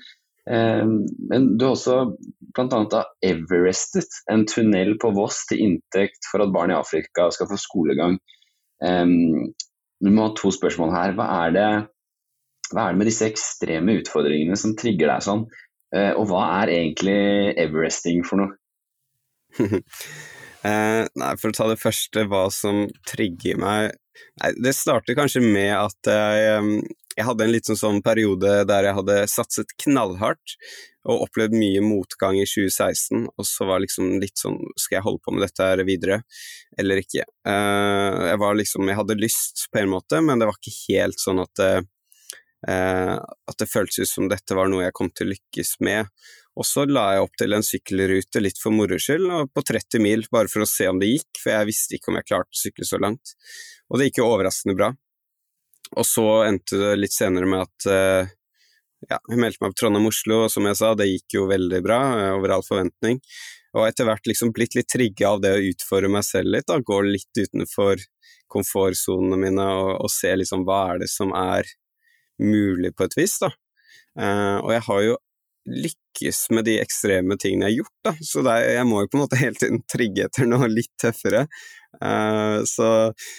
eh, 0.49 0.85
men 0.85 1.49
du 1.57 1.67
har 1.67 1.75
også 1.75 1.99
bl.a. 2.55 3.03
Everestet, 3.25 4.21
en 4.31 4.45
tunnel 4.47 4.95
på 5.01 5.11
Voss 5.15 5.43
til 5.49 5.65
inntekt 5.65 6.29
for 6.31 6.45
at 6.45 6.53
barn 6.55 6.71
i 6.71 6.77
Afrika 6.77 7.27
skal 7.33 7.51
få 7.51 7.59
skolegang. 7.59 8.17
Um, 8.83 9.51
må 10.05 10.27
ha 10.27 10.31
to 10.37 10.51
spørsmål 10.53 10.93
her. 10.93 11.13
Hva 11.17 11.25
er, 11.41 11.53
det, 11.55 11.67
hva 12.71 12.85
er 12.85 12.95
det 12.95 12.99
med 13.01 13.09
disse 13.09 13.27
ekstreme 13.27 13.97
utfordringene 14.01 14.57
som 14.59 14.75
trigger 14.79 15.11
deg 15.11 15.25
sånn? 15.25 15.45
Uh, 15.95 16.11
og 16.19 16.29
hva 16.31 16.43
er 16.61 16.73
egentlig 16.75 17.19
everesting 17.61 18.23
for 18.27 18.43
noe? 18.43 18.55
eh, 19.63 21.03
nei, 21.07 21.29
for 21.39 21.51
å 21.51 21.55
ta 21.55 21.69
det 21.71 21.79
første, 21.79 22.25
hva 22.27 22.49
som 22.51 22.89
trigger 23.07 23.61
meg 23.61 23.93
Nei, 24.39 24.49
det 24.63 24.71
starter 24.75 25.15
kanskje 25.15 25.41
med 25.43 25.73
at 25.75 26.07
jeg, 26.07 26.83
jeg 27.17 27.25
hadde 27.27 27.43
en 27.43 27.51
litt 27.51 27.67
sånn, 27.67 27.79
sånn 27.79 27.97
periode 28.03 28.61
der 28.67 28.87
jeg 28.87 28.95
hadde 28.95 29.17
satset 29.27 29.73
knallhardt 29.83 30.55
og 31.05 31.25
opplevd 31.27 31.55
mye 31.57 31.81
motgang 31.85 32.37
i 32.39 32.45
2016, 32.47 33.27
og 33.29 33.47
så 33.47 33.67
var 33.69 33.83
liksom 33.83 34.15
litt 34.21 34.41
sånn 34.41 34.57
Skal 34.79 34.97
jeg 34.97 35.05
holde 35.05 35.21
på 35.25 35.35
med 35.35 35.45
dette 35.45 35.67
her 35.67 35.83
videre, 35.87 36.21
eller 36.79 37.01
ikke? 37.01 37.27
Uh, 37.47 38.31
jeg 38.31 38.39
var 38.41 38.57
liksom 38.57 38.89
Jeg 38.89 38.99
hadde 39.01 39.19
lyst 39.19 39.67
på 39.71 39.83
en 39.83 39.91
måte, 39.93 40.21
men 40.25 40.41
det 40.41 40.49
var 40.49 40.57
ikke 40.57 40.77
helt 40.95 41.21
sånn 41.21 41.43
at 41.43 41.61
uh, 41.61 41.81
at 42.65 43.59
det 43.61 43.67
føltes 43.69 43.99
ut 44.01 44.09
som 44.09 44.29
dette 44.31 44.55
var 44.57 44.71
noe 44.71 44.87
jeg 44.87 44.95
kom 44.97 45.11
til 45.13 45.27
å 45.27 45.33
lykkes 45.35 45.75
med. 45.85 46.09
Og 46.55 46.63
så 46.67 46.85
la 46.87 47.03
jeg 47.13 47.25
opp 47.25 47.35
til 47.39 47.55
en 47.55 47.65
sykkelrute 47.65 48.41
litt 48.41 48.59
for 48.61 48.73
moro 48.73 48.97
skyld, 49.01 49.27
på 49.51 49.63
30 49.69 50.01
mil, 50.03 50.23
bare 50.31 50.49
for 50.51 50.63
å 50.63 50.69
se 50.69 50.87
om 50.87 51.01
det 51.01 51.11
gikk, 51.11 51.41
for 51.41 51.51
jeg 51.51 51.69
visste 51.69 51.97
ikke 51.97 52.13
om 52.13 52.19
jeg 52.19 52.29
klarte 52.29 52.55
å 52.55 52.61
sykle 52.61 52.87
så 52.87 52.99
langt. 53.03 53.35
Og 53.91 53.99
det 53.99 54.09
gikk 54.09 54.21
jo 54.21 54.29
overraskende 54.31 54.77
bra. 54.79 54.93
Og 55.99 56.07
så 56.07 56.25
endte 56.47 56.79
det 56.79 56.95
litt 56.97 57.13
senere 57.13 57.49
med 57.49 57.67
at 57.67 57.89
uh, 57.91 58.31
ja, 59.09 59.19
jeg 59.19 59.41
meldte 59.41 59.61
meg 59.65 59.75
på 59.75 59.81
Trondheim-Oslo, 59.83 60.45
og 60.45 60.53
som 60.53 60.65
jeg 60.69 60.79
sa, 60.79 60.95
det 60.97 61.11
gikk 61.11 61.37
jo 61.37 61.45
veldig 61.51 61.81
bra, 61.85 61.99
uh, 62.15 62.31
over 62.39 62.55
all 62.55 62.65
forventning. 62.65 63.19
Og 63.75 63.83
etter 63.89 64.07
hvert 64.07 64.31
liksom 64.31 64.53
blitt 64.55 64.77
litt 64.77 64.89
trigga 64.91 65.35
av 65.35 65.43
det 65.43 65.51
å 65.57 65.63
utfordre 65.73 66.09
meg 66.11 66.23
selv 66.23 66.55
litt, 66.55 66.69
da, 66.71 66.79
gå 66.79 67.01
litt 67.03 67.35
utenfor 67.35 67.99
komfortsonene 68.51 69.39
mine 69.41 69.65
og, 69.75 69.91
og, 70.05 70.11
se 70.13 70.31
liksom 70.37 70.63
hva 70.63 70.85
er 70.93 71.03
det 71.03 71.09
som 71.11 71.33
er 71.35 71.67
mulig 72.41 72.95
på 72.95 73.07
et 73.07 73.17
vis, 73.19 73.37
da. 73.43 73.51
Uh, 74.15 74.59
og 74.63 74.73
jeg 74.75 74.83
har 74.87 75.05
jo 75.05 75.15
lykkes 75.65 76.39
med 76.53 76.67
de 76.67 76.75
ekstreme 76.77 77.37
tingene 77.41 77.65
jeg 77.65 77.71
har 77.71 77.79
gjort, 77.79 77.95
da. 78.05 78.13
Så 78.21 78.43
er, 78.45 78.67
jeg 78.77 78.87
må 78.87 79.01
jo 79.01 79.09
på 79.09 79.17
en 79.17 79.23
måte 79.25 79.39
hele 79.39 79.57
tiden 79.57 79.81
trigge 79.89 80.27
etter 80.27 80.47
noe 80.49 80.69
litt 80.69 80.93
tøffere. 81.01 81.45
Uh, 81.95 82.61
så, 82.67 82.87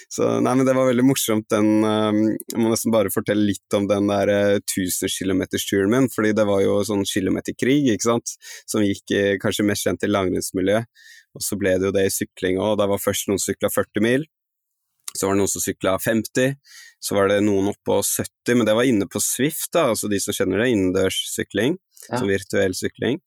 så, 0.09 0.31
nei, 0.41 0.55
men 0.57 0.65
det 0.67 0.73
var 0.75 0.89
veldig 0.89 1.05
morsomt 1.05 1.45
den 1.53 1.85
uh, 1.85 2.09
Jeg 2.09 2.57
må 2.57 2.71
nesten 2.71 2.89
bare 2.89 3.11
fortelle 3.13 3.45
litt 3.45 3.75
om 3.77 3.85
den 3.85 4.09
der 4.09 4.31
uh, 4.33 4.55
1000 4.57 5.13
km-turen 5.13 5.93
min, 5.93 6.09
fordi 6.09 6.33
det 6.37 6.47
var 6.49 6.63
jo 6.65 6.79
sånn 6.87 7.05
kilometerkrig, 7.07 7.83
ikke 7.93 8.09
sant, 8.09 8.33
som 8.65 8.85
gikk 8.85 9.13
kanskje 9.43 9.67
mest 9.67 9.87
kjent 9.87 10.07
i 10.07 10.11
langrennsmiljøet. 10.11 10.89
Og 11.37 11.45
så 11.45 11.57
ble 11.59 11.75
det 11.77 11.91
jo 11.91 11.93
det 11.93 12.07
i 12.07 12.13
sykling 12.13 12.57
òg. 12.57 12.79
Da 12.81 12.87
var 12.89 13.01
først 13.01 13.29
noen 13.29 13.41
sykla 13.41 13.69
40 13.69 14.03
mil, 14.03 14.25
så 15.19 15.27
var 15.27 15.35
det 15.35 15.41
noen 15.41 15.51
som 15.51 15.63
sykla 15.63 15.97
50, 16.03 16.55
så 17.03 17.17
var 17.17 17.31
det 17.31 17.41
noen 17.45 17.71
oppå 17.71 17.99
70, 18.05 18.55
men 18.55 18.65
det 18.67 18.75
var 18.77 18.87
inne 18.89 19.07
på 19.09 19.21
Swift, 19.23 19.69
da, 19.75 19.89
altså 19.93 20.09
de 20.11 20.19
som 20.21 20.35
kjenner 20.35 20.63
det, 20.63 20.71
innendørssykling 20.73 21.77
ja. 22.07 22.17
som 22.17 22.27
virtuell 22.29 22.75
sykling. 22.77 23.21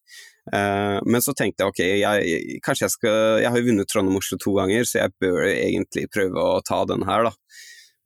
Uh, 0.50 0.98
men 1.06 1.22
så 1.22 1.34
tenkte 1.36 1.62
jeg 1.62 1.70
ok, 1.70 1.80
jeg, 2.00 2.60
kanskje 2.64 2.86
jeg 2.86 2.92
skal 2.94 3.42
Jeg 3.42 3.50
har 3.52 3.60
jo 3.60 3.66
vunnet 3.68 3.90
Trondheim-Oslo 3.90 4.38
to 4.40 4.54
ganger, 4.56 4.86
så 4.88 5.02
jeg 5.02 5.14
bør 5.20 5.44
egentlig 5.50 6.06
prøve 6.10 6.42
å 6.42 6.62
ta 6.66 6.80
den 6.88 7.04
her, 7.08 7.28
da. 7.28 7.34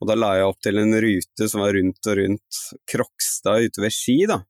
Og 0.02 0.10
da 0.10 0.16
la 0.18 0.32
jeg 0.36 0.48
opp 0.50 0.64
til 0.64 0.80
en 0.82 0.96
rute 1.00 1.48
som 1.48 1.62
var 1.62 1.76
rundt 1.78 2.10
og 2.10 2.18
rundt 2.18 2.62
Krokstad 2.90 3.68
ute 3.68 3.84
ved 3.84 3.94
Ski, 3.94 4.18
da. 4.28 4.42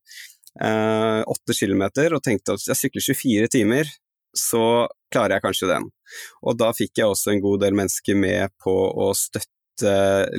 Eh, 0.55 1.21
åtte 1.27 1.51
uh, 1.53 1.57
kilometer, 1.57 2.15
og 2.15 2.23
tenkte 2.25 2.55
at 2.55 2.65
jeg 2.71 2.79
sykler 2.79 3.03
24 3.05 3.51
timer, 3.53 3.91
så 4.35 4.87
klarer 5.13 5.37
jeg 5.37 5.45
kanskje 5.45 5.69
den. 5.71 5.87
Og 6.45 6.57
da 6.59 6.71
fikk 6.75 7.01
jeg 7.01 7.11
også 7.11 7.33
en 7.33 7.43
god 7.43 7.63
del 7.65 7.77
mennesker 7.77 8.17
med 8.19 8.53
på 8.61 8.73
å 8.73 9.11
støtte 9.17 9.51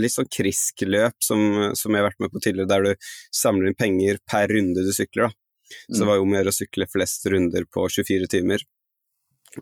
litt 0.01 0.15
sånn 0.15 0.31
kriskløp 0.33 1.19
som, 1.21 1.43
som 1.77 1.93
jeg 1.93 2.01
har 2.01 2.09
vært 2.09 2.23
med 2.25 2.33
på 2.33 2.41
tidligere, 2.41 2.71
der 2.71 2.87
du 2.87 3.11
samler 3.35 3.71
inn 3.71 3.79
penger 3.79 4.23
per 4.29 4.49
runde 4.53 4.87
du 4.87 4.93
sykler. 4.97 5.29
da. 5.29 5.43
Så 5.91 6.01
det 6.01 6.09
var 6.09 6.19
jo 6.19 6.25
om 6.25 6.33
å 6.33 6.39
gjøre 6.39 6.55
å 6.55 6.57
sykle 6.57 6.87
flest 6.91 7.27
runder 7.33 7.67
på 7.69 7.85
24 7.91 8.31
timer. 8.33 8.65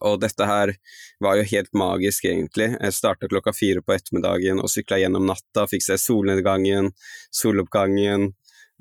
Og 0.03 0.19
dette 0.23 0.47
her 0.49 0.73
var 1.23 1.39
jo 1.39 1.47
helt 1.51 1.71
magisk, 1.77 2.27
egentlig. 2.27 2.73
Jeg 2.75 2.97
starta 2.97 3.29
klokka 3.31 3.55
fire 3.55 3.83
på 3.85 3.95
ettermiddagen 3.95 4.63
og 4.63 4.73
sykla 4.73 4.99
gjennom 5.03 5.27
natta, 5.29 5.69
fikk 5.71 5.85
se 5.87 5.99
solnedgangen, 6.01 6.91
soloppgangen. 7.35 8.33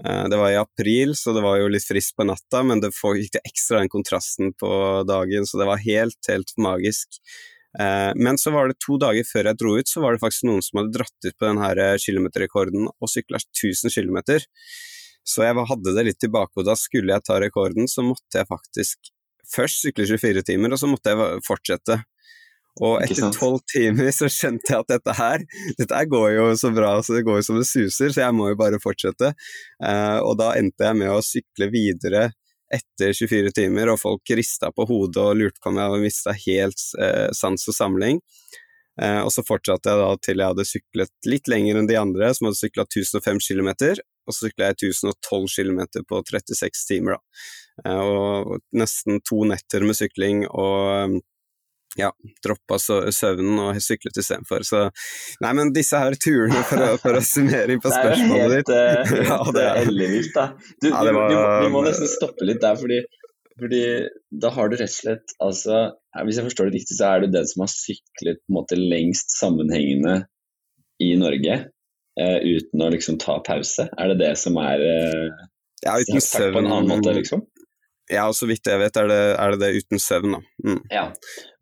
Eh, 0.02 0.26
det 0.30 0.38
var 0.38 0.52
i 0.52 0.58
april, 0.58 1.16
så 1.16 1.34
det 1.34 1.44
var 1.46 1.60
jo 1.62 1.70
litt 1.70 1.86
frist 1.86 2.16
på 2.18 2.26
natta, 2.26 2.64
men 2.66 2.82
det 2.82 2.94
gikk 2.94 3.34
det 3.36 3.44
ekstra 3.46 3.82
den 3.82 3.92
kontrasten 3.94 4.54
på 4.58 4.72
dagen, 5.08 5.46
så 5.46 5.62
det 5.62 5.70
var 5.70 5.84
helt, 5.84 6.20
helt 6.30 6.56
magisk. 6.58 7.22
Eh, 7.80 8.12
men 8.16 8.38
så 8.38 8.54
var 8.54 8.70
det 8.70 8.82
to 8.82 8.98
dager 9.02 9.26
før 9.28 9.52
jeg 9.52 9.60
dro 9.62 9.76
ut, 9.78 9.90
så 9.90 10.02
var 10.02 10.14
det 10.14 10.24
faktisk 10.24 10.50
noen 10.50 10.66
som 10.66 10.82
hadde 10.82 10.98
dratt 10.98 11.30
ut 11.30 11.38
på 11.38 11.50
denne 11.50 11.88
kilometerrekorden 12.02 12.90
og 12.90 13.12
sykla 13.12 13.42
1000 13.42 13.94
km. 13.94 14.42
Så 15.24 15.46
jeg 15.46 15.56
hadde 15.56 15.96
det 15.96 16.08
litt 16.10 16.26
i 16.26 16.32
bakhodet. 16.32 16.68
Da 16.68 16.76
skulle 16.76 17.16
jeg 17.16 17.24
ta 17.24 17.38
rekorden, 17.40 17.88
så 17.88 18.04
måtte 18.06 18.42
jeg 18.42 18.50
faktisk 18.50 19.14
først 19.54 19.86
sykle 19.86 20.08
24 20.10 20.44
timer, 20.50 20.74
og 20.74 20.82
så 20.82 20.90
måtte 20.90 21.14
jeg 21.14 21.44
fortsette. 21.48 22.02
Og 22.82 23.04
etter 23.06 23.30
tolv 23.36 23.60
timer 23.70 24.10
så 24.16 24.28
skjønte 24.32 24.72
jeg 24.72 24.82
at 24.82 24.94
dette 24.96 25.14
her, 25.18 25.44
dette 25.78 25.98
her 25.98 26.08
går 26.10 26.30
jo 26.34 26.46
så 26.58 26.72
bra, 26.74 26.96
så 27.06 27.18
det 27.18 27.26
går 27.28 27.40
jo 27.40 27.46
som 27.46 27.60
det 27.60 27.68
suser, 27.70 28.14
så 28.14 28.24
jeg 28.24 28.34
må 28.34 28.50
jo 28.50 28.58
bare 28.58 28.82
fortsette. 28.82 29.34
Uh, 29.78 30.20
og 30.26 30.40
da 30.42 30.54
endte 30.58 30.88
jeg 30.88 30.98
med 31.04 31.14
å 31.14 31.22
sykle 31.26 31.70
videre 31.74 32.32
etter 32.74 33.14
24 33.14 33.54
timer, 33.54 33.92
og 33.94 34.02
folk 34.02 34.34
rista 34.34 34.72
på 34.74 34.88
hodet 34.90 35.22
og 35.22 35.38
lurte 35.38 35.62
på 35.62 35.70
om 35.70 35.78
jeg 35.78 35.92
hadde 35.92 36.02
mista 36.02 36.34
helt 36.34 36.88
uh, 36.98 37.30
sans 37.38 37.70
og 37.70 37.78
samling. 37.78 38.24
Uh, 38.98 39.22
og 39.22 39.30
så 39.34 39.46
fortsatte 39.46 39.94
jeg 39.94 40.02
da 40.02 40.10
til 40.22 40.42
jeg 40.42 40.54
hadde 40.54 40.66
syklet 40.70 41.30
litt 41.30 41.52
lenger 41.54 41.78
enn 41.78 41.90
de 41.90 42.00
andre, 42.00 42.32
som 42.34 42.50
hadde 42.50 42.58
sykla 42.58 42.88
1005 42.90 43.44
km, 43.52 43.70
og 44.26 44.34
så 44.34 44.48
sykla 44.48 44.72
jeg 44.72 44.96
1012 44.96 45.46
km 45.54 46.02
på 46.10 46.24
36 46.26 46.90
timer, 46.90 47.20
da. 47.20 47.22
Og 47.90 48.60
nesten 48.78 49.18
to 49.26 49.40
netter 49.50 49.82
med 49.82 49.98
sykling 49.98 50.44
og 50.46 51.18
ja, 52.00 52.10
droppa 52.46 52.80
søvnen 52.82 53.60
og 53.62 53.82
syklet 53.84 54.18
istedenfor. 54.18 54.66
Så 54.66 54.86
nei, 55.44 55.52
men 55.58 55.74
disse 55.76 56.00
her 56.00 56.16
turene, 56.18 56.64
for 56.70 56.82
å, 56.82 56.94
for 57.02 57.20
å 57.20 57.24
summere 57.26 57.76
inn 57.76 57.84
på 57.84 57.92
spørsmålet 57.94 58.64
ditt 58.64 58.72
Det 58.72 58.80
er 58.80 58.88
jo 58.94 59.04
helt, 59.12 59.12
helt 59.14 59.30
ja, 59.30 59.42
det 59.58 59.66
er 59.66 59.82
ellevilt, 59.84 60.32
da. 60.38 60.48
Du, 60.82 60.90
ja, 60.90 61.04
var, 61.04 61.12
vi, 61.12 61.38
må, 61.38 61.44
du, 61.62 61.70
må, 61.76 61.84
nesten 61.88 62.10
stoppe 62.10 62.50
litt 62.50 62.64
der, 62.64 62.80
fordi, 62.80 63.00
fordi 63.62 63.84
da 64.44 64.54
har 64.58 64.72
du 64.72 64.78
rett 64.80 64.90
og 64.90 64.98
slett 64.98 65.38
altså, 65.44 65.86
Hvis 66.26 66.42
jeg 66.42 66.50
forstår 66.50 66.70
det 66.70 66.80
riktig, 66.80 66.98
så 66.98 67.12
er 67.12 67.24
du 67.24 67.38
den 67.38 67.50
som 67.52 67.66
har 67.66 67.74
syklet 67.76 68.42
på 68.42 68.54
en 68.54 68.60
måte 68.60 68.80
lengst 68.80 69.38
sammenhengende 69.38 70.24
i 71.04 71.14
Norge 71.20 71.60
uh, 71.68 72.40
uten 72.42 72.86
å 72.86 72.92
liksom 72.94 73.22
ta 73.22 73.38
pause? 73.46 73.90
Er 73.94 74.14
det 74.14 74.22
det 74.24 74.36
som 74.42 74.58
er 74.62 74.82
uh, 74.82 75.42
Ja, 75.86 76.00
uten 76.00 76.22
søvn. 76.24 76.58
På 76.58 76.64
en 76.64 76.72
annen 76.72 76.90
måte, 76.96 77.14
liksom? 77.18 77.46
Ja, 78.12 78.26
så 78.36 78.48
vidt 78.50 78.68
jeg 78.68 78.80
vet 78.82 78.98
er 79.00 79.08
det 79.08 79.20
er 79.40 79.54
det, 79.54 79.60
det, 79.62 79.84
uten 79.84 80.02
søvn, 80.02 80.36
da. 80.36 80.40
Mm. 80.68 80.80
Ja, 80.92 81.04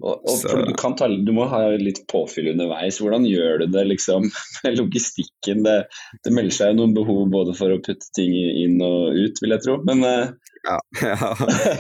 og, 0.02 0.24
og 0.26 0.66
du, 0.66 0.72
ta, 0.98 1.10
du, 1.12 1.32
må 1.38 1.46
ha 1.52 1.60
litt 1.78 2.02
påfyll 2.10 2.50
underveis. 2.56 2.98
Hvordan 3.02 3.28
gjør 3.30 3.62
du 3.62 3.68
det 3.76 3.84
liksom 3.92 4.26
med 4.64 4.80
logistikken? 4.80 5.62
Det, 5.68 5.78
det 6.26 6.34
melder 6.34 6.58
seg 6.58 6.74
jo 6.74 6.80
noen 6.82 6.96
behov 6.98 7.28
både 7.34 7.54
for 7.58 7.74
å 7.74 7.82
putte 7.86 8.10
ting 8.18 8.34
inn 8.34 8.82
og 8.82 9.14
ut, 9.14 9.44
vil 9.44 9.54
jeg 9.54 9.66
tro. 9.68 9.78
Men 9.86 10.02
uh, 10.08 10.51
ja, 10.64 10.78
ja, 11.02 11.16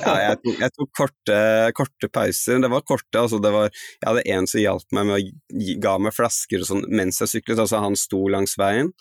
ja 0.05 0.13
jeg, 0.23 0.38
tok, 0.41 0.55
jeg 0.63 0.73
tok 0.75 0.91
korte, 0.97 1.38
korte, 1.77 2.09
pauser. 2.13 2.61
Det 2.63 2.69
var 2.71 2.81
korte. 2.88 3.19
altså 3.19 3.38
det 3.43 3.51
var, 3.53 3.69
Jeg 4.00 4.07
hadde 4.09 4.23
en 4.33 4.50
som 4.50 4.61
hjalp 4.61 4.95
meg 4.97 5.09
med 5.09 5.17
å 5.17 5.75
ga 5.83 5.93
meg 6.01 6.15
flasker 6.15 6.63
og 6.63 6.69
sånn 6.69 6.85
mens 6.89 7.21
jeg 7.21 7.33
syklet. 7.35 7.61
altså 7.61 7.83
Han 7.83 7.97
sto 8.00 8.23
langs 8.33 8.57
veien, 8.59 8.91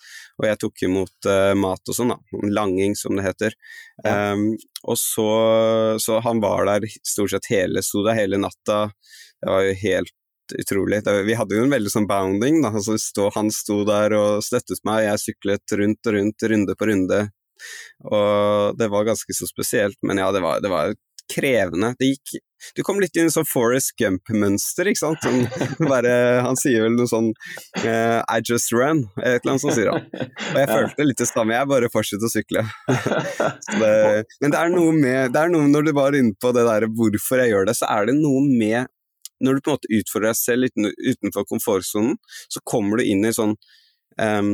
og 0.40 0.48
jeg 0.48 0.60
tok 0.64 0.84
imot 0.88 1.30
uh, 1.30 1.54
mat 1.56 1.92
og 1.92 1.96
sånn. 1.96 2.12
da, 2.12 2.20
Langing, 2.60 2.96
som 2.98 3.16
det 3.16 3.26
heter. 3.30 3.56
Ja. 4.04 4.34
Um, 4.34 4.52
og 4.84 5.00
så, 5.00 5.28
så 6.00 6.20
han 6.24 6.40
var 6.44 6.68
der 6.68 6.88
stort 7.00 7.34
sett 7.34 7.50
hele, 7.52 7.84
sto 7.84 8.04
der 8.06 8.20
hele 8.20 8.40
natta. 8.40 8.86
Det 9.40 9.48
var 9.48 9.64
jo 9.64 9.74
helt 9.86 10.16
utrolig. 10.60 11.02
Vi 11.24 11.36
hadde 11.38 11.56
jo 11.56 11.64
en 11.64 11.72
veldig 11.72 11.90
sånn 11.92 12.08
bounding. 12.10 12.60
da, 12.64 12.72
altså 12.74 13.30
Han 13.36 13.52
sto 13.54 13.82
der 13.88 14.12
og 14.18 14.44
støttet 14.44 14.82
meg, 14.84 15.06
jeg 15.06 15.24
syklet 15.24 15.78
rundt 15.80 16.08
og 16.10 16.16
rundt, 16.16 16.50
runde 16.52 16.76
på 16.76 16.88
runde 16.90 17.26
og 18.10 18.78
det 18.80 18.90
var 18.92 19.08
ganske 19.08 19.36
så 19.36 19.48
spesielt, 19.48 19.98
men 20.06 20.20
ja, 20.22 20.30
det 20.34 20.42
var, 20.44 20.60
det 20.64 20.72
var 20.72 20.94
krevende. 21.34 21.94
Det 21.98 22.14
gikk 22.14 22.38
Du 22.76 22.82
kom 22.84 22.98
litt 23.00 23.14
inn 23.16 23.30
i 23.30 23.32
sånn 23.32 23.46
Forest 23.48 23.94
Gump-mønster, 23.96 24.90
ikke 24.90 25.00
sant. 25.00 25.22
Sånn, 25.24 25.46
bare, 25.92 26.12
han 26.44 26.58
sier 26.60 26.84
vel 26.84 26.96
noe 26.98 27.08
sånn 27.08 27.30
uh, 27.32 28.20
I 28.20 28.42
just 28.44 28.74
run, 28.76 29.06
et 29.22 29.38
eller 29.38 29.54
annet 29.54 29.64
sånt 29.64 29.78
sier 29.78 29.92
han. 29.94 30.04
Og 30.10 30.58
jeg 30.60 30.68
følte 30.68 31.06
litt 31.06 31.22
det 31.22 31.28
samme, 31.30 31.56
jeg 31.56 31.70
bare 31.70 31.90
fortsetter 31.92 32.28
å 32.28 32.32
sykle. 32.32 32.64
det, 33.80 33.94
men 34.42 34.52
det 34.52 34.60
er 34.60 34.74
noe 34.74 34.92
med 34.96 35.32
det 35.32 35.40
er 35.40 35.52
noe 35.52 35.70
Når 35.70 35.88
du 35.88 35.92
var 35.96 36.16
inne 36.18 36.36
på 36.36 36.52
det 36.56 36.66
der 36.68 36.88
hvorfor 36.98 37.40
jeg 37.40 37.54
gjør 37.54 37.70
det, 37.70 37.76
så 37.78 37.88
er 37.94 38.10
det 38.10 38.18
noe 38.18 38.42
med 38.44 38.90
Når 39.40 39.56
du 39.56 39.64
på 39.64 39.72
en 39.72 39.78
måte 39.78 39.94
utfordrer 40.00 40.34
deg 40.34 40.40
selv 40.40 40.84
utenfor 41.14 41.48
komfortsonen, 41.48 42.18
så 42.52 42.60
kommer 42.68 43.00
du 43.00 43.08
inn 43.08 43.24
i 43.24 43.32
sånn 43.32 43.56
um, 44.20 44.52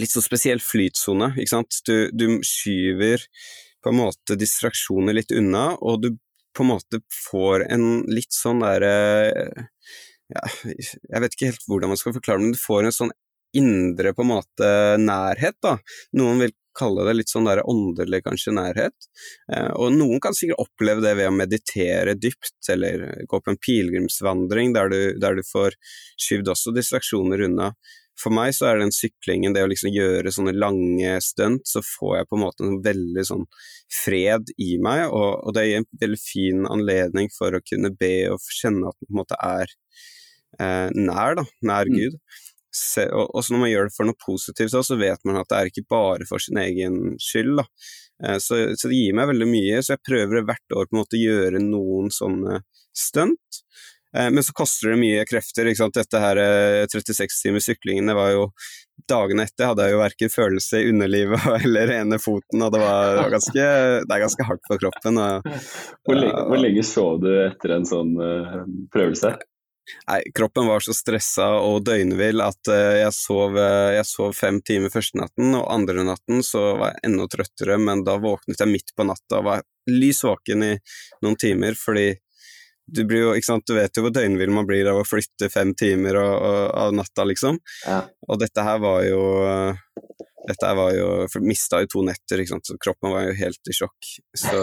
litt 0.00 0.12
så 0.12 0.22
spesiell 0.24 0.62
flytsone, 0.62 1.32
ikke 1.38 1.52
sant. 1.52 1.80
Du, 1.86 2.10
du, 2.12 2.26
skyver 2.46 3.22
på 3.84 3.92
en 3.92 4.00
måte 4.00 4.38
distraksjoner 4.40 5.16
litt 5.16 5.34
unna, 5.34 5.72
og 5.80 6.02
du 6.02 6.10
på 6.54 6.64
en 6.64 6.72
måte 6.72 7.02
får 7.28 7.66
en 7.74 7.86
litt 8.14 8.32
sånn 8.32 8.62
derre 8.62 8.94
ja, 10.30 10.42
Jeg 10.70 11.20
vet 11.20 11.34
ikke 11.34 11.50
helt 11.50 11.66
hvordan 11.68 11.90
man 11.92 12.00
skal 12.00 12.14
forklare 12.16 12.40
det, 12.40 12.46
men 12.46 12.56
du 12.56 12.62
får 12.62 12.88
en 12.88 12.98
sånn 12.98 13.14
indre 13.54 14.14
på 14.14 14.24
en 14.24 14.32
måte 14.32 14.68
nærhet, 14.98 15.58
da. 15.62 15.76
Noen 16.18 16.42
vil 16.42 16.54
kalle 16.74 17.04
det 17.06 17.14
litt 17.14 17.30
sånn 17.30 17.46
der 17.46 17.62
åndelig 17.70 18.22
kanskje 18.24 18.54
nærhet. 18.56 19.08
Eh, 19.52 19.70
og 19.78 19.94
noen 19.94 20.18
kan 20.22 20.34
sikkert 20.34 20.64
oppleve 20.64 21.04
det 21.04 21.14
ved 21.20 21.30
å 21.30 21.34
meditere 21.34 22.16
dypt, 22.18 22.56
eller 22.72 23.06
gå 23.30 23.40
på 23.40 23.52
en 23.52 23.60
pilegrimsvandring 23.62 24.74
der 24.74 24.90
der 25.22 25.38
du 25.38 25.44
får 25.46 25.78
skyvd 26.26 26.50
også 26.54 26.74
distraksjoner 26.74 27.46
unna. 27.46 27.70
For 28.20 28.34
meg 28.34 28.52
så 28.54 28.68
er 28.70 28.78
den 28.78 28.92
syklingen, 28.94 29.54
det 29.56 29.64
å 29.64 29.70
liksom 29.70 29.90
gjøre 29.94 30.32
sånne 30.34 30.54
lange 30.54 31.16
stunt, 31.24 31.66
så 31.66 31.82
får 31.84 32.18
jeg 32.20 32.28
på 32.30 32.38
en 32.38 32.44
måte 32.44 32.66
en 32.66 32.78
veldig 32.84 33.24
sånn 33.26 33.44
fred 33.92 34.52
i 34.62 34.76
meg, 34.82 35.08
og, 35.08 35.42
og 35.42 35.56
det 35.56 35.66
gir 35.66 35.82
en 35.82 35.88
veldig 36.04 36.20
fin 36.22 36.64
anledning 36.70 37.30
for 37.34 37.56
å 37.56 37.62
kunne 37.66 37.90
be 37.98 38.14
og 38.30 38.42
kjenne 38.54 38.90
at 38.90 38.98
man 38.98 39.08
på 39.08 39.12
en 39.12 39.20
måte 39.22 39.40
er 39.42 39.74
eh, 40.60 40.88
nær, 40.94 41.38
da, 41.40 41.46
nær 41.66 41.90
mm. 41.90 41.98
Gud. 41.98 42.18
Se, 42.74 43.04
og 43.14 43.36
også 43.38 43.54
når 43.54 43.60
man 43.62 43.70
gjør 43.70 43.88
det 43.88 43.94
for 43.94 44.08
noe 44.08 44.18
positivt, 44.18 44.74
så 44.74 44.96
vet 44.98 45.20
man 45.26 45.38
at 45.38 45.50
det 45.50 45.58
er 45.58 45.70
ikke 45.70 45.86
bare 45.90 46.26
for 46.26 46.42
sin 46.42 46.58
egen 46.58 47.14
skyld. 47.22 47.60
Da. 47.60 47.66
Eh, 48.24 48.38
så, 48.42 48.60
så, 48.78 48.90
det 48.90 48.98
gir 48.98 49.18
meg 49.18 49.30
veldig 49.30 49.50
mye, 49.50 49.82
så 49.82 49.94
jeg 49.94 50.06
prøver 50.06 50.46
hvert 50.46 50.78
år 50.78 50.88
på 50.88 50.96
en 50.96 51.02
måte 51.02 51.18
å 51.18 51.24
gjøre 51.24 51.62
noen 51.62 52.10
sånne 52.14 52.62
stunt. 52.94 53.62
Eh, 54.16 54.30
men 54.30 54.42
så 54.42 54.52
koster 54.52 54.92
det 54.92 55.00
mye 55.02 55.24
krefter. 55.28 55.66
ikke 55.66 55.82
sant? 55.82 55.98
Dette 55.98 56.22
her 56.22 56.40
36 56.90 57.48
eh, 57.50 58.14
var 58.14 58.34
jo 58.34 58.48
Dagene 59.10 59.42
etter 59.42 59.72
hadde 59.72 59.88
jeg 59.88 59.92
jo 59.96 59.98
verken 59.98 60.30
følelse 60.30 60.78
i 60.78 60.90
underlivet 60.92 61.48
eller 61.64 61.90
ene 61.96 62.18
foten, 62.22 62.62
og 62.62 62.70
det 62.72 62.78
var, 62.78 63.24
ganske, 63.32 63.64
det 64.06 64.14
er 64.14 64.22
ganske 64.22 64.46
hardt 64.46 64.62
for 64.70 64.80
kroppen. 64.80 65.18
Og, 65.18 65.48
hvor, 66.06 66.20
lenge, 66.20 66.44
hvor, 66.46 66.60
lenge, 66.62 66.84
sov 66.86 67.18
du 67.24 67.32
etter 67.42 67.74
en 67.74 67.88
sånn 67.88 68.14
uh, 68.14 68.62
prøvelse? 68.94 69.34
Nei, 70.06 70.20
kroppen 70.32 70.70
var 70.70 70.80
så 70.86 70.94
stressa 70.96 71.50
og 71.58 71.82
døgnvill 71.84 72.40
at 72.40 72.70
jeg, 72.70 73.10
sov, 73.12 73.58
jeg, 73.58 74.06
sov, 74.08 74.30
fem 74.38 74.62
timer 74.64 74.94
første 74.94 75.18
natten, 75.20 75.50
og 75.58 75.66
andre 75.74 76.06
natten 76.06 76.40
så 76.46 76.62
var 76.78 76.94
jeg 76.94 77.10
enda 77.10 77.26
trøttere, 77.34 77.76
men 77.82 78.06
da 78.06 78.14
våknet 78.22 78.62
jeg 78.62 78.70
midt 78.70 78.94
på 78.96 79.04
natta 79.10 79.42
og 79.42 79.50
var 79.50 79.66
lys 79.90 80.22
våken 80.24 80.64
i 80.70 80.72
noen 81.26 81.36
timer 81.36 81.76
fordi 81.76 82.14
du, 82.86 83.04
blir 83.08 83.22
jo, 83.24 83.34
ikke 83.34 83.48
sant, 83.48 83.66
du 83.66 83.76
vet 83.76 83.96
jo 83.96 84.04
hvor 84.04 84.14
døgnvill 84.14 84.52
man 84.54 84.68
blir 84.68 84.88
av 84.90 85.00
å 85.00 85.06
flytte 85.08 85.50
fem 85.52 85.72
timer 85.78 86.18
og, 86.20 86.32
og, 86.34 86.58
av 86.84 86.96
natta, 86.96 87.26
liksom. 87.28 87.60
Ja. 87.86 88.02
Og 88.28 88.40
dette 88.42 88.64
her 88.66 88.80
var 88.82 89.04
jo 89.08 89.22
dette 90.44 90.68
her 90.68 90.76
var 90.76 90.90
jo 90.92 91.06
for 91.32 91.44
Mista 91.44 91.80
jo 91.80 91.88
to 91.92 92.02
netter, 92.04 92.42
ikke 92.42 92.52
sant, 92.56 92.66
så 92.68 92.76
kroppen 92.80 93.14
var 93.14 93.28
jo 93.28 93.36
helt 93.38 93.70
i 93.70 93.76
sjokk. 93.76 94.10
Så 94.36 94.58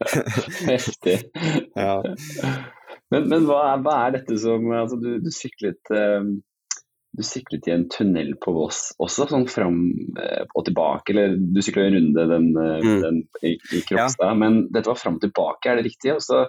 Heftig. 0.70 1.18
ja. 1.84 1.98
Men, 3.12 3.28
men 3.28 3.44
hva, 3.44 3.66
er, 3.74 3.84
hva, 3.84 3.98
er, 4.06 4.16
dette 4.16 4.38
som 4.40 4.64
Altså, 4.72 4.96
du, 5.00 5.18
du 5.20 5.30
syklet 5.34 5.92
um 5.92 6.40
du 7.12 7.20
syklet 7.26 7.66
i 7.68 7.74
en 7.74 7.82
tunnel 7.92 8.30
på 8.40 8.54
Voss 8.56 8.94
også, 9.02 9.26
sånn 9.28 9.44
fram 9.50 9.82
eh, 10.16 10.46
og 10.56 10.64
tilbake, 10.64 11.12
eller 11.12 11.34
du 11.36 11.60
sykla 11.64 11.84
en 11.84 11.96
runde 11.98 12.24
den, 12.30 12.46
eh, 12.56 12.86
mm. 12.86 13.00
den 13.02 13.18
i, 13.44 13.52
i 13.52 13.80
Kropstad, 13.84 14.30
ja. 14.30 14.36
men 14.38 14.62
dette 14.72 14.88
var 14.88 15.00
fram 15.00 15.18
og 15.18 15.26
tilbake, 15.26 15.68
er 15.68 15.80
det 15.80 15.90
riktig? 15.90 16.14
Og 16.16 16.22
så 16.24 16.46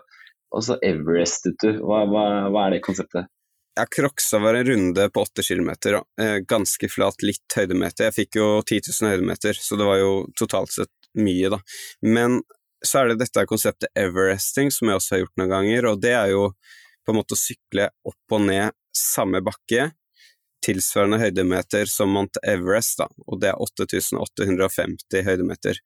og 0.54 0.66
så 0.66 0.78
Everestet 0.86 1.58
du. 1.64 1.80
Hva, 1.82 2.04
hva, 2.10 2.26
hva, 2.54 2.68
er 2.68 2.76
det 2.76 2.84
konseptet? 2.86 3.30
Jeg 3.74 3.90
Kroksa 3.90 4.38
var 4.38 4.54
en 4.54 4.68
runde 4.68 5.08
på 5.10 5.24
åtte 5.26 5.46
kilometer. 5.46 5.98
Eh, 6.22 6.36
ganske 6.50 6.90
flat, 6.94 7.26
litt 7.26 7.56
høydemeter. 7.58 8.06
Jeg 8.10 8.18
fikk 8.20 8.38
jo 8.38 8.50
10 8.62 8.84
000 9.02 9.16
høydemeter, 9.16 9.58
så 9.58 9.80
det 9.80 9.88
var 9.88 9.98
jo 9.98 10.12
totalt 10.38 10.76
sett 10.76 10.94
mye, 11.18 11.50
da. 11.56 11.60
Men 12.06 12.44
så 12.86 13.02
er 13.02 13.12
det 13.12 13.24
dette 13.24 13.48
konseptet 13.50 13.90
everesting, 13.98 14.70
som 14.74 14.92
jeg 14.92 15.00
også 15.00 15.16
har 15.16 15.24
gjort 15.24 15.42
noen 15.42 15.54
ganger, 15.56 15.90
og 15.90 16.02
det 16.04 16.14
er 16.20 16.34
jo 16.36 16.46
på 17.04 17.14
en 17.14 17.20
måte 17.20 17.36
å 17.36 17.40
sykle 17.40 17.90
opp 18.08 18.36
og 18.38 18.46
ned 18.46 18.76
samme 18.94 19.42
bakke, 19.44 19.90
tilsvarende 20.64 21.20
høydemeter 21.20 21.90
som 21.92 22.14
Mount 22.14 22.38
Everest, 22.46 23.02
da, 23.02 23.10
og 23.28 23.42
det 23.42 23.50
er 23.52 23.60
8850 23.60 25.26
høydemeter. 25.28 25.82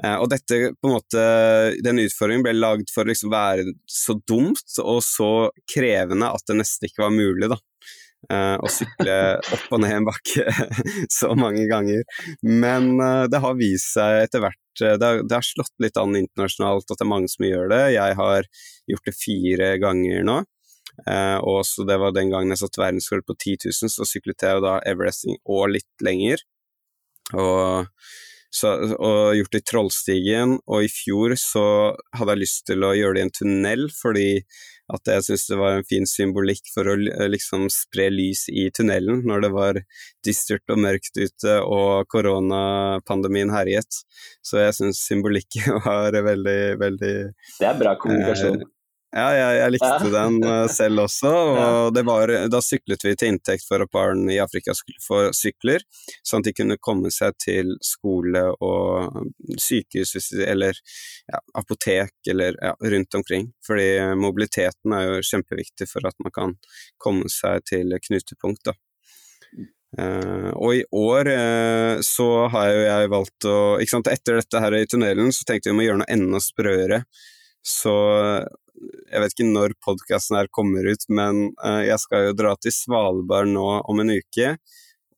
Eh, 0.00 0.16
og 0.16 0.30
dette, 0.32 0.72
på 0.80 0.88
en 0.88 0.94
måte, 0.96 1.24
den 1.84 2.00
utfordringen 2.02 2.46
ble 2.46 2.54
lagd 2.56 2.92
for 2.92 3.04
å 3.04 3.12
liksom 3.12 3.32
være 3.32 3.74
så 3.90 4.16
dumt 4.28 4.78
og 4.80 5.02
så 5.04 5.32
krevende 5.68 6.30
at 6.32 6.46
det 6.48 6.56
nesten 6.62 6.88
ikke 6.88 7.04
var 7.04 7.14
mulig, 7.14 7.50
da. 7.52 7.58
Eh, 8.30 8.56
å 8.56 8.70
sykle 8.70 9.16
opp 9.56 9.74
og 9.74 9.82
ned 9.82 9.96
en 9.98 10.08
bakke 10.08 10.46
så 11.18 11.32
mange 11.38 11.66
ganger. 11.70 12.06
Men 12.46 12.94
eh, 12.96 13.26
det 13.32 13.42
har 13.44 13.58
vist 13.60 13.92
seg 13.98 14.22
etter 14.28 14.44
hvert 14.46 14.58
det 14.80 15.04
har, 15.04 15.18
det 15.28 15.36
har, 15.36 15.44
slått 15.44 15.74
litt 15.84 15.98
an 16.00 16.16
internasjonalt 16.16 16.88
at 16.88 16.96
det 16.96 17.04
er 17.04 17.10
mange 17.10 17.28
som 17.28 17.44
gjør 17.44 17.66
det. 17.68 17.80
Jeg 17.92 18.16
har 18.16 18.46
gjort 18.88 19.10
det 19.10 19.12
fire 19.18 19.66
ganger 19.82 20.24
nå. 20.24 20.38
Og 21.44 21.58
så 21.68 21.84
Det 21.84 21.98
var 22.00 22.14
den 22.16 22.30
gangen 22.32 22.54
jeg 22.54 22.62
satt 22.62 22.78
verdensrekord 22.80 23.26
på 23.28 23.36
10 23.36 23.68
000, 23.68 23.92
så 23.92 24.06
syklet 24.08 24.44
jeg 24.46 24.62
da 24.64 24.78
Everesting 24.88 25.36
og 25.44 25.74
litt 25.74 26.04
lenger. 26.04 26.40
Og 27.36 27.92
så, 28.52 28.74
og 28.98 29.36
gjort 29.38 29.54
det 29.54 29.62
i 29.62 29.66
Trollstigen, 29.70 30.58
og 30.68 30.84
i 30.84 30.90
fjor 30.92 31.34
så 31.40 31.64
hadde 32.12 32.34
jeg 32.34 32.42
lyst 32.42 32.66
til 32.68 32.84
å 32.84 32.92
gjøre 32.96 33.16
det 33.16 33.22
i 33.22 33.26
en 33.26 33.34
tunnel, 33.38 33.86
fordi 33.96 34.28
at 34.92 35.08
jeg 35.08 35.24
syntes 35.24 35.46
det 35.48 35.58
var 35.60 35.78
en 35.78 35.86
fin 35.88 36.04
symbolikk 36.08 36.68
for 36.74 36.90
å 36.90 36.96
liksom 37.30 37.68
spre 37.72 38.08
lys 38.12 38.44
i 38.52 38.66
tunnelen 38.74 39.22
når 39.28 39.46
det 39.46 39.50
var 39.54 39.80
dystert 40.26 40.74
og 40.74 40.82
mørkt 40.84 41.16
ute 41.16 41.56
og 41.64 42.10
koronapandemien 42.12 43.54
herjet. 43.54 44.02
Så 44.44 44.60
jeg 44.60 44.76
syns 44.76 45.00
symbolikken 45.06 45.78
var 45.86 46.12
veldig, 46.12 46.60
veldig 46.82 47.14
Det 47.32 47.68
er 47.70 47.80
bra 47.80 47.96
kommunikasjon. 48.02 48.60
Eh, 48.66 48.70
ja, 49.12 49.26
jeg, 49.36 49.56
jeg 49.58 49.72
likte 49.74 49.88
ja. 49.92 50.10
den 50.14 50.36
uh, 50.46 50.66
selv 50.72 51.02
også, 51.04 51.32
og 51.92 51.98
var, 52.08 52.32
da 52.52 52.60
syklet 52.64 53.04
vi 53.04 53.14
til 53.18 53.32
inntekt 53.34 53.66
for 53.68 53.84
at 53.84 53.92
barn 53.92 54.24
i 54.32 54.38
Afrika 54.40 54.72
skulle 54.76 55.02
få 55.04 55.18
sykler, 55.36 55.84
sånn 56.24 56.40
at 56.40 56.48
de 56.48 56.54
kunne 56.56 56.78
komme 56.80 57.12
seg 57.12 57.36
til 57.42 57.74
skole 57.84 58.46
og 58.64 59.18
sykehus 59.60 60.32
eller 60.40 60.78
ja, 61.28 61.42
apotek 61.60 62.32
eller 62.32 62.56
ja, 62.56 62.72
rundt 62.94 63.18
omkring. 63.20 63.50
Fordi 63.66 64.16
mobiliteten 64.16 64.96
er 64.96 65.08
jo 65.08 65.20
kjempeviktig 65.28 65.90
for 65.90 66.08
at 66.08 66.16
man 66.24 66.34
kan 66.34 66.56
komme 67.02 67.28
seg 67.32 67.66
til 67.68 67.92
knutepunkt. 68.08 68.72
da. 68.72 68.76
Uh, 69.92 70.48
og 70.56 70.78
i 70.78 70.84
år 70.96 71.28
uh, 71.28 72.00
så 72.00 72.28
har 72.54 72.70
jo 72.72 72.84
jeg 72.86 73.10
valgt 73.12 73.44
å 73.44 73.58
Etter 73.76 74.38
dette 74.38 74.62
her 74.64 74.76
i 74.78 74.86
tunnelen 74.88 75.28
så 75.36 75.44
tenkte 75.44 75.68
vi 75.68 75.74
om 75.74 75.82
å 75.82 75.84
gjøre 75.84 76.00
noe 76.00 76.12
enda 76.14 76.40
sprøere. 76.40 77.02
Så 77.62 77.92
jeg 78.80 79.22
vet 79.22 79.34
ikke 79.34 79.48
når 79.50 79.74
podkasten 79.84 80.38
her 80.38 80.50
kommer 80.54 80.86
ut, 80.88 81.04
men 81.12 81.48
uh, 81.62 81.82
jeg 81.84 82.00
skal 82.02 82.28
jo 82.28 82.36
dra 82.38 82.54
til 82.60 82.74
Svalbard 82.74 83.50
nå 83.52 83.66
om 83.80 84.02
en 84.02 84.14
uke. 84.16 84.56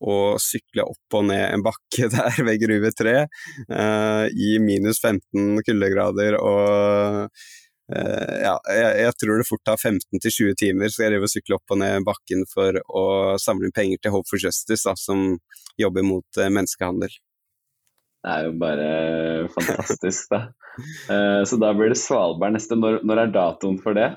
Og 0.05 0.41
sykle 0.43 0.85
opp 0.85 1.17
og 1.17 1.29
ned 1.31 1.45
en 1.47 1.63
bakke 1.65 2.09
der 2.13 2.41
ved 2.45 2.61
Gruve 2.61 2.91
3 2.93 3.13
uh, 3.25 4.25
i 4.29 4.57
minus 4.61 4.99
15 5.01 5.63
kuldegrader 5.65 6.37
og 6.37 7.31
uh, 7.31 8.35
ja, 8.43 8.57
jeg, 8.69 8.91
jeg, 9.01 9.15
tror 9.23 9.41
det 9.41 9.47
fort 9.49 9.65
tar 9.65 9.81
15-20 9.81 10.59
timer, 10.61 10.93
så 10.93 11.07
jeg 11.07 11.15
driver 11.15 11.31
og 11.31 11.33
sykler 11.33 11.57
opp 11.57 11.77
og 11.77 11.81
ned 11.81 12.09
bakken 12.09 12.45
for 12.51 12.81
å 12.85 13.05
samle 13.41 13.71
inn 13.71 13.77
penger 13.77 14.03
til 14.03 14.17
Hope 14.17 14.29
for 14.29 14.43
Justice, 14.43 14.85
da, 14.85 14.97
som 14.99 15.39
jobber 15.81 16.05
mot 16.05 16.43
menneskehandel. 16.43 17.15
Det 18.25 18.33
er 18.33 18.47
jo 18.47 18.53
bare 18.57 18.89
fantastisk, 19.53 20.31
da. 20.33 20.47
Uh, 21.11 21.43
så 21.45 21.59
da 21.61 21.75
blir 21.77 21.93
det 21.93 22.01
Svalbard 22.01 22.57
neste. 22.57 22.79
Når, 22.81 23.03
når, 23.05 23.21
er 23.21 23.35
datoen 23.35 23.77
for 23.83 23.97
det? 23.99 24.15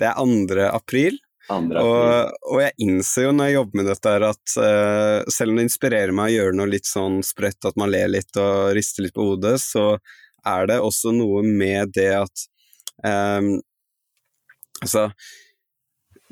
Det 0.00 0.08
er 0.08 0.16
2. 0.16 0.56
april. 0.70 1.18
2. 1.50 1.58
april. 1.58 1.80
Og, 1.82 2.32
og, 2.48 2.62
jeg 2.62 2.72
innser 2.86 3.26
jo 3.26 3.34
når 3.36 3.50
jeg 3.50 3.56
jobber 3.58 3.80
med 3.80 3.90
dette 3.92 4.14
at 4.30 4.56
uh, 4.56 5.32
selv 5.36 5.52
om 5.52 5.60
det 5.60 5.68
inspirerer 5.68 6.16
meg 6.16 6.32
å 6.32 6.36
gjøre 6.38 6.56
noe 6.56 6.72
litt 6.72 6.88
sånn 6.88 7.20
sprøtt, 7.26 7.68
at 7.68 7.76
man 7.80 7.92
ler 7.92 8.08
litt 8.14 8.40
og 8.40 8.72
rister 8.78 9.04
litt 9.04 9.16
på 9.16 9.28
hodet, 9.28 9.58
så 9.60 9.90
er 10.48 10.72
det 10.72 10.80
også 10.80 11.12
noe 11.16 11.44
med 11.44 11.92
det 11.96 12.10
at 12.24 12.48
um, 13.04 13.56
Altså 14.82 15.06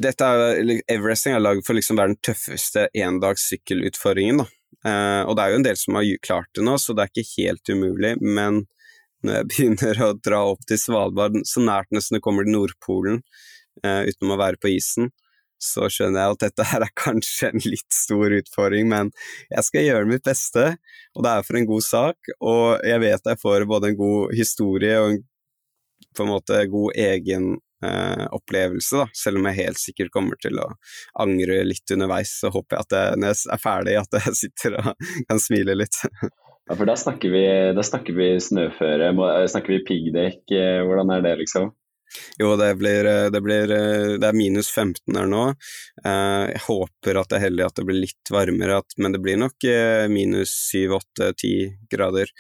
dette 0.03 0.27
er, 0.27 0.73
Everesting 0.91 1.37
er 1.37 1.45
lagd 1.45 1.63
for 1.67 1.77
liksom 1.77 1.97
å 1.97 2.03
være 2.03 2.15
den 2.15 2.25
tøffeste 2.25 2.89
endags 2.97 3.45
sykkelutfordringen. 3.53 4.43
da. 4.43 4.49
Uh, 4.83 5.23
og 5.29 5.37
det 5.39 5.45
er 5.45 5.53
jo 5.53 5.61
en 5.61 5.67
del 5.67 5.79
som 5.79 5.99
har 5.99 6.09
klart 6.27 6.51
det 6.57 6.67
nå, 6.67 6.77
så 6.81 6.95
det 6.97 7.05
er 7.05 7.13
ikke 7.13 7.33
helt 7.37 7.73
umulig. 7.73 8.15
Men 8.21 8.65
når 9.23 9.39
jeg 9.39 9.49
begynner 9.53 10.05
å 10.07 10.13
dra 10.19 10.45
opp 10.53 10.63
til 10.69 10.81
Svalbard, 10.81 11.41
så 11.49 11.65
nært 11.65 11.93
nesten 11.95 12.19
du 12.19 12.25
kommer 12.25 12.47
til 12.47 12.57
Nordpolen 12.57 13.21
uh, 13.87 14.03
uten 14.09 14.35
å 14.35 14.41
være 14.41 14.61
på 14.63 14.75
isen, 14.75 15.13
så 15.63 15.87
skjønner 15.87 16.25
jeg 16.25 16.35
at 16.35 16.45
dette 16.49 16.65
her 16.73 16.83
er 16.83 16.95
kanskje 16.99 17.53
en 17.53 17.63
litt 17.63 17.95
stor 17.95 18.35
utfordring, 18.35 18.89
men 18.91 19.13
jeg 19.53 19.67
skal 19.69 19.87
gjøre 19.87 20.09
mitt 20.11 20.25
beste, 20.27 20.73
og 21.15 21.23
det 21.23 21.35
er 21.37 21.47
for 21.47 21.59
en 21.59 21.69
god 21.69 21.85
sak. 21.87 22.33
Og 22.43 22.65
jeg 22.89 23.03
vet 23.05 23.31
jeg 23.31 23.43
får 23.43 23.69
både 23.71 23.93
en 23.93 24.01
god 24.01 24.35
historie 24.35 24.97
og 24.99 25.13
en 25.13 25.23
på 26.17 26.25
en 26.25 26.33
måte 26.33 26.65
god 26.69 26.99
egen 26.99 27.55
eh, 27.87 28.25
opplevelse, 28.35 29.03
da. 29.03 29.09
Selv 29.17 29.41
om 29.41 29.49
jeg 29.51 29.61
helt 29.61 29.81
sikkert 29.81 30.13
kommer 30.15 30.39
til 30.43 30.61
å 30.63 30.69
angre 31.23 31.63
litt 31.67 31.95
underveis, 31.95 32.35
så 32.41 32.53
håper 32.53 32.79
jeg 32.79 32.87
at 32.87 32.97
jeg, 32.99 33.21
når 33.21 33.35
jeg 33.35 33.53
er 33.57 33.63
ferdig, 33.63 33.99
at 34.01 34.19
jeg 34.19 34.39
sitter 34.45 34.79
og 34.81 34.91
kan 35.29 35.43
smile 35.43 35.77
litt. 35.79 36.01
ja, 36.23 36.75
for 36.75 36.89
da 36.89 36.97
snakker 36.99 37.35
vi, 37.35 37.45
vi 38.19 38.33
snøføre, 38.49 39.13
snakker 39.53 39.77
vi 39.77 39.85
piggdekk, 39.91 40.43
eh, 40.57 40.81
hvordan 40.87 41.15
er 41.17 41.25
det 41.27 41.39
liksom? 41.45 41.73
Jo, 42.39 42.57
det 42.57 42.75
blir, 42.75 43.05
eh, 43.05 43.31
det 43.31 43.41
blir, 43.41 43.71
eh, 43.71 44.19
det 44.19 44.29
er 44.29 44.37
minus 44.37 44.71
15 44.71 45.17
her 45.17 45.27
nå. 45.29 45.45
Eh, 46.05 46.47
jeg 46.53 46.63
håper 46.67 47.21
at 47.21 47.29
det 47.29 47.39
er 47.39 47.47
heldig 47.47 47.67
at 47.67 47.77
det 47.77 47.87
blir 47.89 48.01
litt 48.01 48.33
varmere, 48.33 48.81
men 48.99 49.13
det 49.13 49.21
blir 49.23 49.39
nok 49.41 49.69
minus 50.13 50.55
7-8-10 50.73 51.77
grader. 51.93 52.33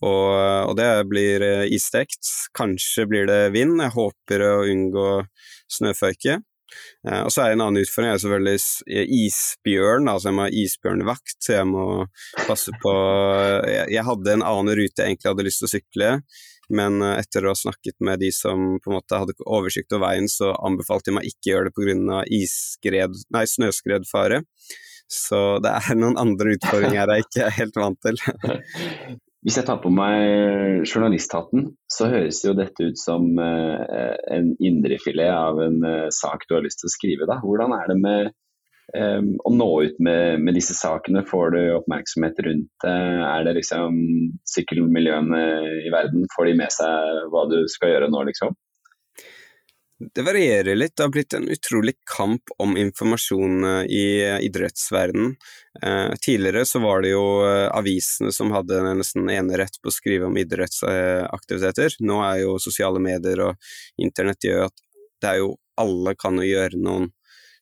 Og, 0.00 0.68
og, 0.70 0.76
det 0.78 1.08
blir 1.10 1.42
isstekt. 1.72 2.28
Kanskje 2.56 3.08
blir 3.10 3.26
det 3.26 3.52
vind. 3.52 3.80
Jeg 3.82 3.96
håper 3.96 4.44
å 4.46 4.52
unngå 4.70 5.08
snøføyke. 5.68 6.40
Og 7.10 7.32
så 7.34 7.42
er 7.42 7.56
en 7.56 7.64
annen 7.64 7.82
utfordring 7.82 8.12
jeg 8.12 8.20
er 8.20 8.22
selvfølgelig 8.22 9.08
isbjørn, 9.26 10.06
altså 10.06 10.28
jeg 10.28 10.36
må 10.36 10.44
ha 10.44 10.52
isbjørnvakt, 10.62 11.34
så 11.42 11.56
jeg 11.56 11.66
må 11.66 11.86
passe 12.46 12.70
på 12.78 12.92
Jeg 13.90 14.04
hadde 14.06 14.36
en 14.36 14.44
annen 14.46 14.78
rute 14.78 15.02
jeg 15.02 15.16
egentlig 15.16 15.32
hadde 15.32 15.46
lyst 15.48 15.64
til 15.64 15.66
å 15.66 15.72
sykle, 15.72 16.12
men 16.74 17.00
eh, 17.04 17.16
etter 17.22 17.46
å 17.46 17.54
ha 17.54 17.58
snakket 17.58 17.98
med 18.06 18.22
de 18.22 18.30
som 18.34 18.76
på 18.82 18.90
en 18.90 18.98
måte 18.98 19.18
hadde 19.20 19.36
oversikt 19.46 19.92
over 19.96 20.08
veien, 20.08 20.28
så 20.30 20.52
anbefalte 20.56 21.10
de 21.10 21.16
meg 21.18 21.30
ikke 21.30 21.52
gjøre 21.52 21.70
det 21.70 21.74
pga. 21.78 23.46
snøskredfare. 23.54 24.44
Så 25.10 25.58
det 25.64 25.72
er 25.74 25.98
noen 25.98 26.18
andre 26.20 26.54
utfordringer 26.54 27.10
jeg 27.16 27.26
ikke 27.26 27.48
er 27.48 27.56
helt 27.56 27.82
vant 27.82 27.98
til. 28.06 28.20
Hvis 29.40 29.56
jeg 29.56 29.64
tar 29.64 29.78
på 29.80 29.88
meg 29.88 30.84
journalisthatten, 30.84 31.70
så 31.88 32.10
høres 32.12 32.42
jo 32.44 32.52
dette 32.58 32.90
ut 32.90 32.98
som 33.00 33.24
eh, 33.40 34.16
en 34.36 34.50
indrefilet 34.60 35.32
av 35.32 35.62
en 35.64 35.78
eh, 35.88 36.10
sak 36.12 36.44
du 36.44 36.58
har 36.58 36.66
lyst 36.66 36.82
til 36.82 36.90
å 36.90 36.92
skrive. 36.92 37.28
Da. 37.30 37.38
Hvordan 37.40 37.72
er 37.78 37.88
det 37.88 37.96
med 38.02 38.34
um, 38.94 39.30
å 39.46 39.52
nå 39.54 39.68
ut 39.86 40.00
med, 40.02 40.40
med, 40.44 40.56
disse 40.58 40.76
sakene? 40.78 41.24
Får 41.26 41.54
du 41.56 41.60
oppmerksomhet 41.76 42.40
rundt 42.46 42.70
det? 42.84 42.96
Er 43.26 43.46
det 43.46 43.56
liksom 43.60 44.00
sykkelmiljøene 44.54 45.44
i 45.86 45.92
verden, 45.92 46.26
får 46.36 46.50
de 46.50 46.58
med 46.62 46.74
seg 46.74 47.22
hva 47.32 47.46
du 47.50 47.62
skal 47.72 47.94
gjøre 47.94 48.10
nå, 48.12 48.24
liksom? 48.30 48.56
Det 50.14 50.22
varierer 50.22 50.76
litt. 50.76 50.94
Det 50.96 51.02
har 51.02 51.10
blitt 51.12 51.34
en 51.36 51.48
utrolig 51.48 51.92
kamp 52.16 52.48
om 52.58 52.76
informasjon 52.76 53.64
eh, 53.64 53.82
i 53.84 54.04
idrettsverdenen. 54.46 55.34
Eh, 55.82 56.12
tidligere 56.24 56.64
så 56.64 56.80
var 56.80 57.04
det 57.04 57.10
jo 57.12 57.24
eh, 57.44 57.66
avisene 57.68 58.32
som 58.32 58.52
hadde 58.54 58.80
nesten 58.96 59.28
enerett 59.28 59.76
på 59.82 59.92
å 59.92 59.94
skrive 59.94 60.30
om 60.30 60.38
idrettsaktiviteter. 60.40 61.98
Nå 62.00 62.22
er 62.24 62.46
jo 62.46 62.56
sosiale 62.64 63.02
medier 63.02 63.44
og 63.50 63.72
internett 64.00 64.48
gjør 64.48 64.70
at 64.70 64.84
det 65.20 65.34
er 65.34 65.42
jo 65.42 65.52
alle 65.80 66.16
kan 66.16 66.40
jo 66.40 66.48
gjøre 66.48 66.80
noen 66.80 67.10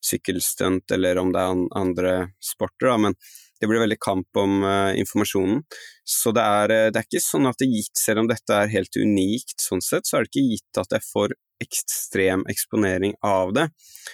sykkelstunt, 0.04 0.90
eller 0.94 1.18
om 1.20 1.32
det 1.34 1.42
er 1.42 1.66
andre 1.78 2.14
sporter, 2.44 2.90
da, 2.90 2.96
men 3.08 3.18
det 3.58 3.66
blir 3.66 3.82
veldig 3.82 3.98
kamp 4.00 4.38
om 4.38 4.62
uh, 4.62 4.94
informasjonen. 4.98 5.62
Så 6.08 6.32
det 6.32 6.40
er, 6.40 6.72
eh, 6.72 6.86
det 6.88 7.00
er, 7.00 7.04
ikke 7.04 7.20
sånn 7.20 7.48
at 7.50 7.58
det 7.60 7.68
gitt, 7.68 7.98
selv 8.00 8.22
om 8.22 8.28
dette 8.30 8.54
er 8.54 8.70
helt 8.72 8.96
unikt 8.96 9.60
sånn 9.60 9.82
sett, 9.84 10.06
så 10.08 10.16
er 10.16 10.24
det 10.24 10.30
ikke 10.30 10.54
gitt 10.54 10.80
at 10.80 10.94
jeg 10.94 11.04
får 11.04 11.34
ekstrem 11.60 12.44
eksponering 12.48 13.16
av 13.26 13.50
det. 13.56 13.66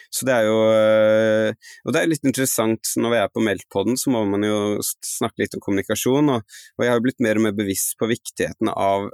Så 0.08 0.26
det 0.26 0.32
er 0.34 0.48
jo 0.48 0.56
uh, 0.72 1.74
Og 1.84 1.92
det 1.94 2.00
er 2.00 2.08
litt 2.10 2.24
interessant, 2.26 2.94
når 2.96 3.12
vi 3.12 3.20
er 3.20 3.34
på 3.34 3.44
Meltpodden, 3.44 4.00
så 4.00 4.14
må 4.14 4.24
man 4.26 4.46
jo 4.48 4.80
snakke 4.82 5.44
litt 5.44 5.54
om 5.58 5.62
kommunikasjon, 5.62 6.32
og, 6.38 6.56
og 6.78 6.86
jeg 6.86 6.94
har 6.94 6.98
jo 6.98 7.04
blitt 7.06 7.22
mer 7.22 7.38
og 7.38 7.46
mer 7.46 7.58
bevisst 7.58 7.98
på 8.00 8.08
viktigheten 8.10 8.72
av 8.72 9.12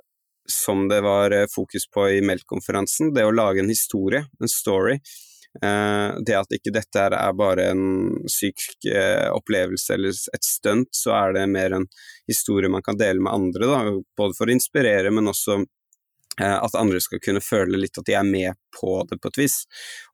som 0.50 0.87
det 0.90 1.02
var 1.04 1.35
fokus 1.52 1.85
på 1.92 2.09
i 2.16 2.22
Melk-konferansen, 2.26 3.12
det 3.14 3.22
å 3.22 3.35
lage 3.35 3.61
en 3.62 3.70
historie, 3.70 4.24
en 4.40 4.50
story, 4.50 4.96
Eh, 4.98 5.30
det 5.59 6.37
at 6.39 6.53
ikke 6.55 6.71
dette 6.75 7.03
er 7.11 7.33
bare 7.35 7.71
en 7.73 8.29
syk 8.31 8.87
eh, 8.87 9.27
opplevelse 9.35 9.97
eller 9.97 10.15
et 10.15 10.47
stunt, 10.47 10.93
så 10.95 11.15
er 11.17 11.35
det 11.35 11.49
mer 11.51 11.75
en 11.75 11.89
historie 12.31 12.71
man 12.71 12.85
kan 12.87 12.99
dele 13.01 13.23
med 13.23 13.35
andre, 13.35 13.67
da, 13.67 13.81
både 14.17 14.37
for 14.39 14.47
å 14.47 14.55
inspirere, 14.55 15.11
men 15.11 15.27
også 15.31 15.59
eh, 15.59 16.55
at 16.55 16.77
andre 16.79 17.01
skal 17.03 17.23
kunne 17.25 17.43
føle 17.43 17.81
litt 17.83 17.99
at 17.99 18.07
de 18.07 18.15
er 18.15 18.27
med 18.27 18.61
på 18.79 19.01
det 19.11 19.19
på 19.19 19.33
et 19.33 19.41
vis. 19.43 19.57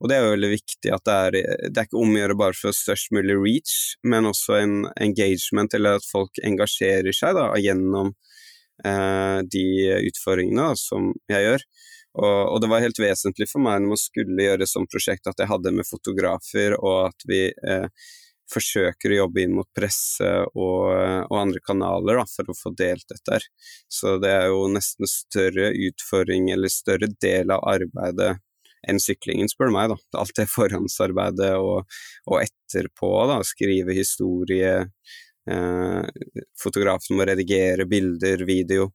Og 0.01 0.09
det 0.09 0.17
er 0.17 0.25
jo 0.25 0.35
veldig 0.37 0.53
viktig 0.55 0.95
at 0.97 1.05
det 1.09 1.19
er, 1.27 1.39
det 1.69 1.83
er 1.83 1.91
ikke 1.91 2.01
om 2.01 2.15
å 2.17 2.23
gjøre 2.23 2.39
bare 2.41 2.59
for 2.63 2.77
størst 2.81 3.13
mulig 3.17 3.37
reach, 3.43 3.75
men 4.09 4.31
også 4.33 4.57
en 4.63 4.79
engagement, 4.97 5.77
eller 5.77 6.01
at 6.01 6.09
folk 6.09 6.41
engasjerer 6.41 7.13
seg 7.17 7.37
da, 7.37 7.51
gjennom 7.61 8.15
eh, 8.89 9.45
de 9.53 9.67
utfordringene 10.09 10.73
da, 10.73 10.81
som 10.81 11.13
jeg 11.29 11.51
gjør. 11.51 11.69
Og, 12.17 12.53
og, 12.53 12.61
det 12.63 12.71
var 12.73 12.85
helt 12.85 13.01
vesentlig 13.01 13.49
for 13.51 13.61
meg 13.65 13.83
når 13.83 13.93
man 13.93 14.01
skulle 14.01 14.47
gjøre 14.49 14.69
sånt 14.69 14.93
prosjekt 14.93 15.29
at 15.29 15.43
jeg 15.43 15.51
hadde 15.51 15.75
med 15.77 15.89
fotografer, 15.89 16.77
og 16.81 17.11
at 17.11 17.27
vi 17.29 17.43
eh, 17.53 18.07
forsøker 18.53 19.13
å 19.13 19.21
jobbe 19.21 19.43
inn 19.43 19.55
mot 19.57 19.69
presse 19.75 20.31
og, 20.55 20.95
og 21.27 21.37
andre 21.37 21.61
kanaler 21.65 22.21
da, 22.21 22.25
for 22.31 22.51
å 22.51 22.57
få 22.57 22.73
delt 22.79 23.07
dette. 23.11 23.41
Så 23.89 24.17
det 24.23 24.33
er 24.33 24.49
jo 24.53 24.67
nesten 24.73 25.11
større 25.11 25.73
utfordring, 25.89 26.51
eller 26.55 26.73
større 26.73 27.11
del 27.23 27.53
av 27.55 27.65
arbeidet 27.69 28.37
enn 28.87 29.01
syklingen, 29.03 29.51
spør 29.51 29.71
du 29.71 29.77
meg. 29.77 29.93
da. 29.93 29.99
Alt 30.23 30.37
det 30.39 30.49
forhåndsarbeidet 30.53 31.55
og, 31.59 31.97
og 32.31 32.43
etterpå, 32.43 33.11
da, 33.33 33.41
skrive 33.47 33.97
historie, 33.97 34.77
eh, 35.51 36.23
fotografen 36.63 37.19
må 37.19 37.27
redigere 37.27 37.89
bilder, 37.91 38.47
video. 38.47 38.93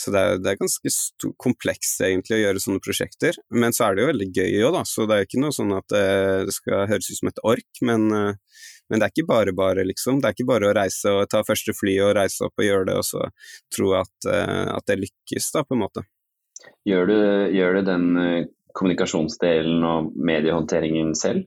Så 0.00 0.12
det 0.14 0.20
er, 0.20 0.38
det 0.40 0.52
er 0.52 0.60
ganske 0.60 1.32
komplekst 1.40 2.00
egentlig 2.06 2.38
å 2.38 2.40
gjøre 2.40 2.62
sånne 2.64 2.82
prosjekter. 2.84 3.36
Men 3.52 3.74
så 3.76 3.86
er 3.86 3.96
det 3.96 4.04
jo 4.04 4.10
veldig 4.10 4.28
gøy 4.32 4.62
òg, 4.64 4.76
da. 4.78 4.84
Så 4.88 5.04
det 5.08 5.16
er 5.16 5.26
ikke 5.26 5.42
noe 5.42 5.56
sånn 5.56 5.74
at 5.76 5.86
det, 5.92 6.04
eh, 6.04 6.44
det 6.48 6.54
skal 6.56 6.86
høres 6.88 7.10
ut 7.10 7.18
som 7.18 7.30
et 7.30 7.42
ork. 7.52 7.82
Men, 7.84 8.06
eh, 8.16 8.62
men, 8.88 9.02
det 9.02 9.06
er 9.06 9.12
ikke 9.12 9.28
bare 9.28 9.54
bare, 9.56 9.84
liksom. 9.88 10.22
Det 10.22 10.30
er 10.30 10.38
ikke 10.38 10.48
bare 10.52 10.70
å 10.70 10.76
reise 10.80 11.12
og 11.18 11.28
ta 11.32 11.42
første 11.46 11.74
fly 11.76 11.98
og 12.06 12.14
reise 12.16 12.48
opp 12.48 12.62
og 12.62 12.66
gjøre 12.66 12.88
det, 12.88 12.96
og 13.02 13.06
så 13.10 13.26
tro 13.76 13.92
at, 14.00 14.16
eh, 14.32 14.64
at 14.72 14.88
det 14.88 15.00
lykkes, 15.04 15.52
da, 15.56 15.66
på 15.66 15.76
en 15.76 15.84
måte. 15.84 16.06
Gjør 16.88 17.06
du, 17.08 17.18
gjør 17.56 17.78
du 17.78 17.86
den 17.88 18.08
kommunikasjonsdelen 18.76 19.84
og 19.84 20.10
mediehåndteringen 20.16 21.12
selv? 21.18 21.44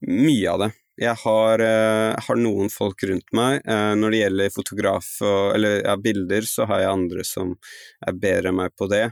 Mye 0.00 0.52
av 0.52 0.64
det. 0.64 0.70
Jeg 1.00 1.16
har, 1.22 1.62
uh, 1.64 2.12
har, 2.20 2.36
noen 2.36 2.68
folk 2.72 3.00
rundt 3.08 3.32
meg. 3.36 3.62
Uh, 3.64 3.96
når 3.96 4.12
det 4.12 4.20
gjelder 4.20 4.52
fotograf 4.52 5.08
og, 5.24 5.54
eller 5.56 5.80
ja, 5.80 5.96
bilder, 5.96 6.44
så 6.44 6.66
har 6.68 6.82
jeg 6.82 6.92
andre 6.92 7.24
som 7.24 7.54
er 8.04 8.18
bedre 8.20 8.52
enn 8.52 8.58
meg 8.58 8.74
på 8.76 8.88
det. 8.90 9.06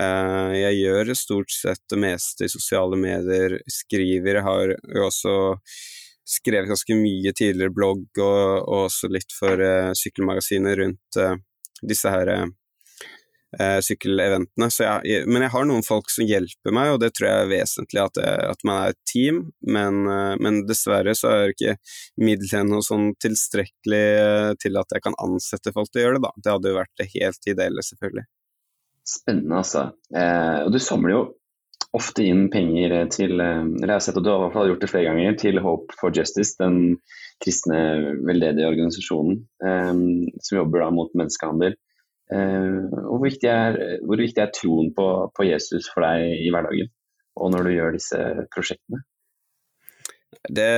Uh, 0.00 0.52
jeg 0.52 0.82
gjør 0.82 1.14
stort 1.16 1.54
sett 1.54 1.80
det 1.92 2.00
meste 2.00 2.44
i 2.44 2.52
sosiale 2.52 2.98
medier, 3.00 3.56
skriver. 3.72 4.42
Jeg 4.42 4.46
har 4.50 4.74
jo 4.76 5.06
også 5.08 5.34
skrevet 6.28 6.68
ganske 6.70 7.00
mye 7.00 7.32
tidligere 7.32 7.74
blogg, 7.74 8.04
og, 8.20 8.44
og 8.60 8.86
også 8.90 9.08
litt 9.10 9.32
for 9.34 9.64
sykkelmagasinet 9.98 10.76
rundt 10.78 11.18
disse 11.80 12.12
her 12.12 12.28
eh, 13.58 13.78
sykkeleventene. 13.84 14.68
Jeg, 15.06 15.24
men 15.30 15.44
jeg 15.44 15.52
har 15.54 15.66
noen 15.68 15.86
folk 15.86 16.10
som 16.12 16.26
hjelper 16.28 16.74
meg, 16.76 16.92
og 16.94 17.00
det 17.02 17.12
tror 17.16 17.28
jeg 17.28 17.44
er 17.44 17.50
vesentlig 17.50 18.02
at, 18.04 18.20
jeg, 18.22 18.44
at 18.54 18.64
man 18.68 18.82
er 18.82 18.94
et 18.94 19.00
team. 19.10 19.40
Men, 19.66 20.02
eh, 20.06 20.34
men, 20.42 20.62
dessverre 20.68 21.14
så 21.18 21.32
er 21.32 21.54
ikke 21.54 21.76
midlene 22.20 22.78
og 22.78 22.86
sånn 22.86 23.10
tilstrekkelig 23.22 24.04
eh, 24.20 24.52
til 24.62 24.80
at 24.80 24.96
jeg 24.96 25.06
kan 25.06 25.18
ansette 25.22 25.74
folk 25.76 25.90
til 25.90 26.02
å 26.02 26.06
gjøre 26.06 26.20
det, 26.20 26.26
da. 26.28 26.34
Det 26.36 26.54
hadde 26.56 26.72
jo 26.72 26.80
vært 26.80 27.02
det 27.02 27.10
helt 27.16 27.52
ideelle, 27.54 27.86
selvfølgelig. 27.90 28.26
Spennende, 29.10 29.60
altså. 29.64 29.90
Eh, 30.14 30.58
og 30.66 30.74
du 30.74 30.80
samler 30.82 31.16
jo 31.16 31.22
ofte 31.96 32.22
inn 32.22 32.46
penger 32.52 32.92
til 33.10 33.40
eh, 33.42 33.62
eller 33.64 33.88
jeg 33.88 33.96
har 33.96 34.04
sett 34.04 34.20
at 34.20 34.26
du 34.26 34.30
har 34.30 34.54
i 34.62 34.70
gjort 34.70 34.84
det 34.84 34.90
flere 34.92 35.10
ganger, 35.10 35.36
til 35.40 35.60
Hope 35.64 35.96
for 35.98 36.14
Justice, 36.14 36.54
den 36.60 37.00
kristne 37.42 37.80
veldedige 38.28 38.68
organisasjonen 38.68 39.40
eh, 39.64 40.02
som 40.44 40.60
jobber 40.60 40.84
da 40.84 40.90
mot 40.94 41.14
menneskehandel. 41.16 41.78
Eh, 42.30 42.80
hvor 43.08 43.22
viktig, 43.24 43.50
er, 43.50 43.78
hvor 44.06 44.20
viktig 44.22 44.42
er 44.42 44.52
troen 44.54 44.92
på, 44.94 45.06
på, 45.34 45.46
Jesus 45.48 45.88
for 45.90 46.06
deg 46.06 46.44
i 46.46 46.50
hverdagen, 46.54 46.90
og 47.40 47.54
når 47.54 47.66
du 47.66 47.72
gjør 47.74 47.96
disse 47.96 48.20
prosjektene? 48.54 49.02
Det 50.46 50.70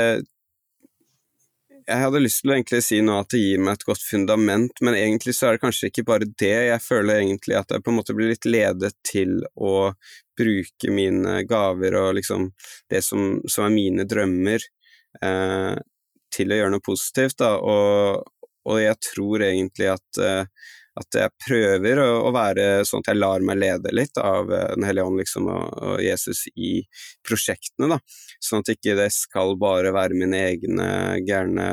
jeg 1.82 1.98
hadde 1.98 2.20
lyst 2.22 2.42
til 2.42 2.52
å 2.52 2.54
egentlig 2.54 2.80
si 2.86 2.98
nå 3.02 3.14
at 3.18 3.32
det 3.34 3.40
gir 3.42 3.62
meg 3.62 3.76
et 3.76 3.86
godt 3.88 4.02
fundament, 4.06 4.82
men 4.86 4.96
egentlig 4.96 5.34
så 5.34 5.48
er 5.48 5.56
det 5.56 5.62
kanskje 5.64 5.88
ikke 5.90 6.04
bare 6.06 6.28
det. 6.28 6.54
Jeg 6.68 6.82
føler 6.84 7.18
egentlig 7.18 7.56
at 7.58 7.74
jeg 7.74 7.82
på 7.82 7.90
en 7.92 7.98
måte 7.98 8.14
blir 8.16 8.30
litt 8.30 8.46
ledet 8.46 8.92
til 9.06 9.40
å 9.58 9.90
bruke 10.38 10.92
mine 10.94 11.40
gaver 11.48 11.96
og 11.98 12.12
liksom 12.20 12.50
det 12.92 13.02
som, 13.04 13.40
som 13.50 13.66
er 13.66 13.74
mine 13.74 14.06
drømmer, 14.08 14.62
eh, 15.26 15.74
til 16.32 16.54
å 16.54 16.60
gjøre 16.60 16.74
noe 16.76 16.86
positivt. 16.86 17.40
Da. 17.42 17.56
Og, 17.58 18.30
og 18.70 18.80
jeg 18.80 19.00
tror 19.10 19.46
egentlig 19.48 19.90
at 19.92 20.22
eh, 20.22 20.70
at 21.00 21.16
jeg 21.16 21.32
prøver 21.46 22.00
å, 22.02 22.08
å, 22.26 22.30
være 22.34 22.66
sånn 22.84 23.00
at 23.00 23.12
jeg 23.12 23.20
lar 23.20 23.44
meg 23.46 23.60
lede 23.62 23.92
litt 23.94 24.18
av 24.20 24.50
eh, 24.52 24.74
Den 24.76 24.84
hellige 24.84 25.06
ånd 25.08 25.20
liksom, 25.22 25.48
og, 25.48 25.70
og, 25.72 25.94
Jesus 26.04 26.44
i 26.52 26.72
prosjektene. 27.26 27.94
da, 27.94 27.98
Sånn 28.42 28.64
at 28.64 28.74
ikke 28.74 28.96
det 28.98 29.08
skal 29.16 29.56
bare 29.60 29.94
være 29.94 30.18
mine 30.18 30.42
egne 30.50 30.90
gærne 31.24 31.68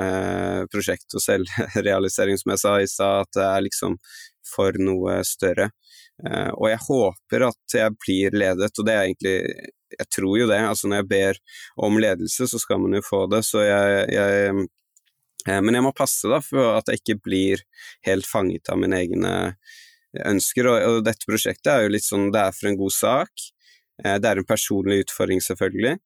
prosjekt 0.72 1.18
og 1.18 1.26
selvrealisering, 1.26 2.40
som 2.40 2.56
jeg 2.56 2.64
sa 2.64 2.78
i 2.80 2.88
stad, 2.88 3.28
at 3.28 3.36
det 3.36 3.48
er 3.50 3.68
liksom 3.68 4.00
for 4.50 4.80
noe 4.82 5.20
større. 5.28 5.70
Uh, 6.20 6.52
og 6.56 6.66
jeg 6.68 6.82
håper 6.84 7.46
at 7.48 7.76
jeg 7.76 7.96
blir 8.00 8.40
ledet, 8.40 8.72
og 8.76 8.88
det 8.88 8.96
er 8.96 9.06
egentlig 9.06 9.38
Jeg 9.90 10.06
tror 10.14 10.36
jo 10.38 10.46
det. 10.46 10.58
altså 10.62 10.88
Når 10.88 11.00
jeg 11.00 11.08
ber 11.10 11.38
om 11.82 11.96
ledelse, 11.98 12.46
så 12.48 12.60
skal 12.62 12.78
man 12.78 12.94
jo 12.94 13.02
få 13.02 13.24
det. 13.32 13.40
Så 13.48 13.64
jeg, 13.66 14.04
jeg 14.14 14.68
men 15.48 15.78
jeg 15.78 15.86
må 15.86 15.94
passe 15.96 16.28
da, 16.28 16.42
for 16.44 16.76
at 16.76 16.90
jeg 16.92 17.00
ikke 17.00 17.22
blir 17.24 17.62
helt 18.08 18.28
fanget 18.28 18.70
av 18.72 18.82
mine 18.82 18.98
egne 19.00 19.34
ønsker. 20.28 20.68
Og, 20.68 21.00
dette 21.08 21.28
prosjektet 21.30 21.72
er 21.72 21.86
jo 21.86 21.94
litt 21.94 22.06
sånn 22.06 22.28
det 22.36 22.42
er 22.44 22.58
for 22.58 22.70
en 22.70 22.80
god 22.80 22.96
sak. 22.96 23.46
Det 24.04 24.28
er 24.28 24.42
en 24.42 24.48
personlig 24.48 25.06
utfordring, 25.06 25.42
selvfølgelig, 25.44 25.98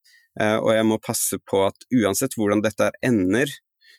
og 0.62 0.70
jeg 0.74 0.86
må 0.86 0.96
passe 1.02 1.38
på 1.50 1.60
at 1.66 1.84
uansett 1.94 2.34
hvordan 2.38 2.62
dette 2.62 2.88
ender, 3.06 3.50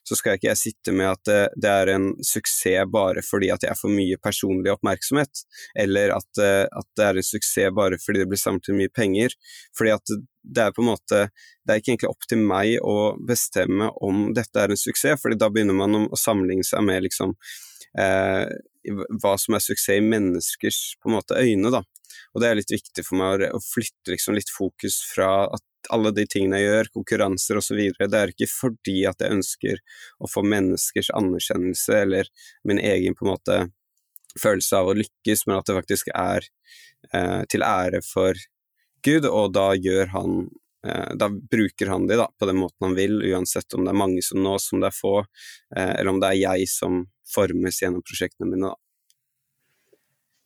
så 0.06 0.18
skal 0.18 0.38
ikke 0.38 0.52
jeg 0.52 0.62
sitte 0.62 0.94
med 0.94 1.10
at 1.10 1.32
det, 1.58 1.72
er 1.72 1.92
en 1.96 2.12
suksess 2.26 2.86
bare 2.94 3.24
fordi 3.26 3.50
at 3.54 3.66
jeg 3.66 3.78
får 3.80 3.94
mye 3.94 4.20
personlig 4.22 4.74
oppmerksomhet, 4.76 5.46
eller 5.82 6.14
at, 6.18 6.30
eh, 6.42 6.66
at, 6.70 6.90
det 6.98 7.08
er 7.08 7.20
en 7.20 7.26
suksess 7.26 7.74
bare 7.76 8.00
fordi 8.02 8.22
det 8.22 8.30
blir 8.30 8.42
samlet 8.42 8.70
inn 8.70 8.80
mye 8.84 8.94
penger. 8.94 9.34
Fordi 9.78 9.96
at 9.96 10.16
det 10.46 10.62
er 10.68 10.74
på 10.76 10.84
en 10.84 10.92
måte 10.92 11.22
Det 11.66 11.74
er 11.74 11.82
ikke 11.82 11.92
egentlig 11.94 12.12
opp 12.12 12.28
til 12.30 12.42
meg 12.46 12.76
å 12.86 13.16
bestemme 13.28 13.90
om 14.06 14.28
dette 14.38 14.62
er 14.62 14.74
en 14.74 14.80
suksess, 14.80 15.20
fordi 15.22 15.40
da 15.42 15.50
begynner 15.50 15.78
man 15.78 16.06
å 16.06 16.20
sammenligne 16.20 16.66
seg 16.68 16.86
med 16.86 17.06
liksom 17.08 17.34
eh, 17.98 18.46
hva 19.22 19.36
som 19.42 19.58
er 19.58 19.64
suksess 19.66 19.98
i 19.98 20.06
menneskers 20.06 20.82
på 21.02 21.10
en 21.10 21.18
måte 21.18 21.40
øyne, 21.42 21.72
da. 21.74 21.82
Og 22.36 22.44
det 22.44 22.50
er 22.50 22.60
litt 22.60 22.74
viktig 22.74 23.04
for 23.08 23.18
meg 23.18 23.48
å 23.50 23.62
flytte 23.64 24.14
liksom 24.14 24.38
litt 24.38 24.52
fokus 24.54 25.00
fra 25.10 25.48
at 25.56 25.90
alle 25.94 26.12
de 26.16 26.26
tingene 26.30 26.60
jeg 26.60 26.70
gjør, 26.70 26.92
konkurranser 27.00 27.60
osv., 27.60 27.82
det 27.98 28.20
er 28.20 28.34
ikke 28.34 28.50
fordi 28.50 28.98
at 29.10 29.22
jeg 29.22 29.38
ønsker 29.38 29.82
å 30.20 30.30
få 30.30 30.46
menneskers 30.46 31.12
anerkjennelse 31.18 32.00
eller 32.06 32.30
min 32.68 32.82
egen 32.82 33.18
på 33.18 33.26
en 33.26 33.34
måte 33.34 33.60
følelse 34.42 34.82
av 34.82 34.92
å 34.92 34.98
lykkes, 34.98 35.46
men 35.48 35.60
at 35.60 35.70
det 35.70 35.78
faktisk 35.78 36.12
er 36.14 36.48
eh, 37.14 37.42
til 37.52 37.66
ære 37.66 38.02
for 38.06 38.40
Gud, 39.06 39.28
og 39.30 39.52
da 39.56 39.68
gjør 39.78 40.10
han 40.16 40.38
eh, 40.86 41.12
da 41.20 41.30
bruker 41.30 41.92
han 41.94 42.08
de 42.10 42.18
på 42.18 42.50
den 42.50 42.62
måten 42.62 42.88
han 42.88 42.98
vil, 42.98 43.20
uansett 43.32 43.78
om 43.78 43.86
det 43.86 43.94
er 43.94 44.02
mange 44.02 44.24
som 44.26 44.42
nås, 44.44 44.72
om 44.74 44.82
det 44.82 44.90
er 44.92 44.98
få, 44.98 45.20
eh, 45.76 45.94
eller 46.00 46.14
om 46.14 46.24
det 46.24 46.32
er 46.32 46.42
jeg 46.42 46.72
som 46.72 47.04
formes 47.36 47.82
gjennom 47.82 48.06
prosjektene 48.06 48.52
mine. 48.52 48.74
da 48.74 48.82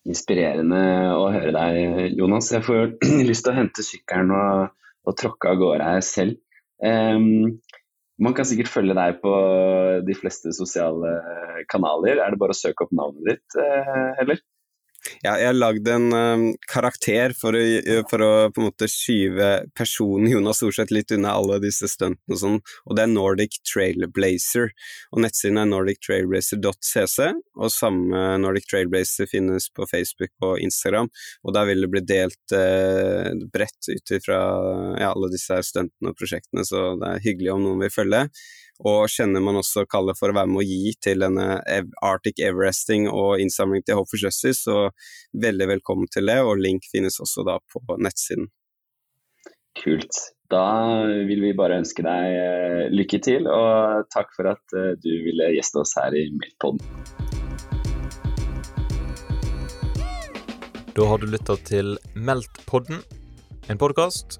inspirerende 0.10 0.78
å 1.14 1.26
høre 1.30 1.52
deg, 1.54 2.16
Jonas. 2.18 2.48
Jeg 2.56 2.64
får 2.66 2.96
lyst 3.30 3.44
til 3.46 3.52
å 3.52 3.58
hente 3.60 3.84
sykkelen 3.86 4.32
og 4.34 4.70
og 5.08 5.18
tråkke 5.18 5.52
av 5.52 5.60
gårde 5.60 5.90
her 5.90 6.06
selv. 6.06 6.40
Um, 6.84 7.60
man 8.20 8.36
kan 8.36 8.48
sikkert 8.48 8.72
følge 8.72 8.96
deg 8.98 9.20
på 9.24 9.34
de 10.06 10.16
fleste 10.18 10.52
sosiale 10.56 11.14
kanaler. 11.72 12.20
Er 12.20 12.34
det 12.34 12.42
bare 12.42 12.56
å 12.56 12.60
søke 12.60 12.86
opp 12.86 12.96
navnet 12.96 13.32
ditt, 13.32 13.60
uh, 13.60 14.20
eller? 14.22 14.42
Ja, 15.20 15.34
jeg 15.36 15.50
har 15.50 15.58
lagd 15.58 15.88
en 15.92 16.14
um, 16.16 16.44
karakter 16.72 17.34
for 17.36 17.56
å, 17.58 17.62
for 18.08 18.24
å, 18.24 18.30
på 18.56 18.62
en 18.62 18.68
måte 18.70 18.88
skyve 18.88 19.50
personen 19.76 20.30
Jonas 20.32 20.62
Storseth 20.62 20.94
litt 20.96 21.12
unna 21.12 21.34
alle 21.36 21.58
disse 21.60 21.90
stuntene 21.92 22.38
og 22.38 22.40
sånn, 22.40 22.56
og 22.88 22.96
det 22.96 23.04
er 23.04 23.12
Nordic 23.12 23.58
Trailblazer. 23.68 24.72
Og 25.12 25.24
nettsiden 25.26 25.60
er 25.60 25.68
nordictrailblazer.cc, 25.74 27.28
og 27.60 27.74
samme 27.76 28.24
Nordic 28.40 28.70
Trailblazer 28.72 29.28
finnes 29.28 29.68
på 29.76 29.90
Facebook 29.92 30.32
og 30.46 30.64
Instagram, 30.64 31.12
og 31.44 31.58
da 31.58 31.66
vil 31.68 31.84
det 31.84 31.92
bli 31.98 32.06
delt 32.14 32.56
uh, 32.56 33.36
bredt 33.52 33.92
ut 33.92 34.16
ifra 34.16 34.40
ja, 35.04 35.12
alle 35.12 35.34
disse 35.36 35.60
stuntene 35.68 36.14
og 36.14 36.20
prosjektene, 36.20 36.64
så 36.64 36.94
det 37.02 37.12
er 37.12 37.28
hyggelig 37.28 37.58
om 37.58 37.68
noen 37.68 37.84
vil 37.84 37.96
følge. 38.00 38.24
Og 38.88 39.10
kjenner 39.12 39.44
man 39.44 39.60
også 39.60 39.84
kallet 39.92 40.16
for 40.16 40.32
å 40.32 40.36
være 40.38 40.48
med 40.48 40.62
å 40.62 40.68
gi 40.68 40.94
til 41.04 41.20
denne 41.26 41.60
Arctic 42.06 42.40
Everesting 42.40 43.10
og 43.12 43.42
innsamling 43.44 43.84
til 43.84 44.00
Hope 44.00 44.14
for 44.14 44.24
Justice, 44.24 44.64
så 44.64 44.88
veldig 45.36 45.68
velkommen 45.74 46.08
til 46.14 46.32
det, 46.32 46.40
og 46.40 46.62
link 46.64 46.88
finnes 46.88 47.20
også 47.20 47.44
da 47.48 47.58
på 47.60 47.84
nettsiden. 48.00 48.48
Kult. 49.80 50.16
Da 50.50 50.64
vil 51.28 51.44
vi 51.44 51.52
bare 51.54 51.78
ønske 51.84 52.02
deg 52.02 52.38
eh, 52.40 52.86
lykke 52.90 53.20
til, 53.22 53.46
og 53.52 54.08
takk 54.16 54.32
for 54.34 54.50
at 54.56 54.74
eh, 54.74 54.96
du 54.98 55.12
ville 55.28 55.52
gjeste 55.54 55.84
oss 55.84 55.94
her 56.00 56.16
i 56.18 56.26
Meltpodden. 56.34 56.82
Da 60.96 61.06
har 61.06 61.22
du 61.22 61.30
lytta 61.30 61.60
til 61.68 61.98
Meltpodden, 62.18 63.04
en 63.70 63.78
podkast 63.78 64.40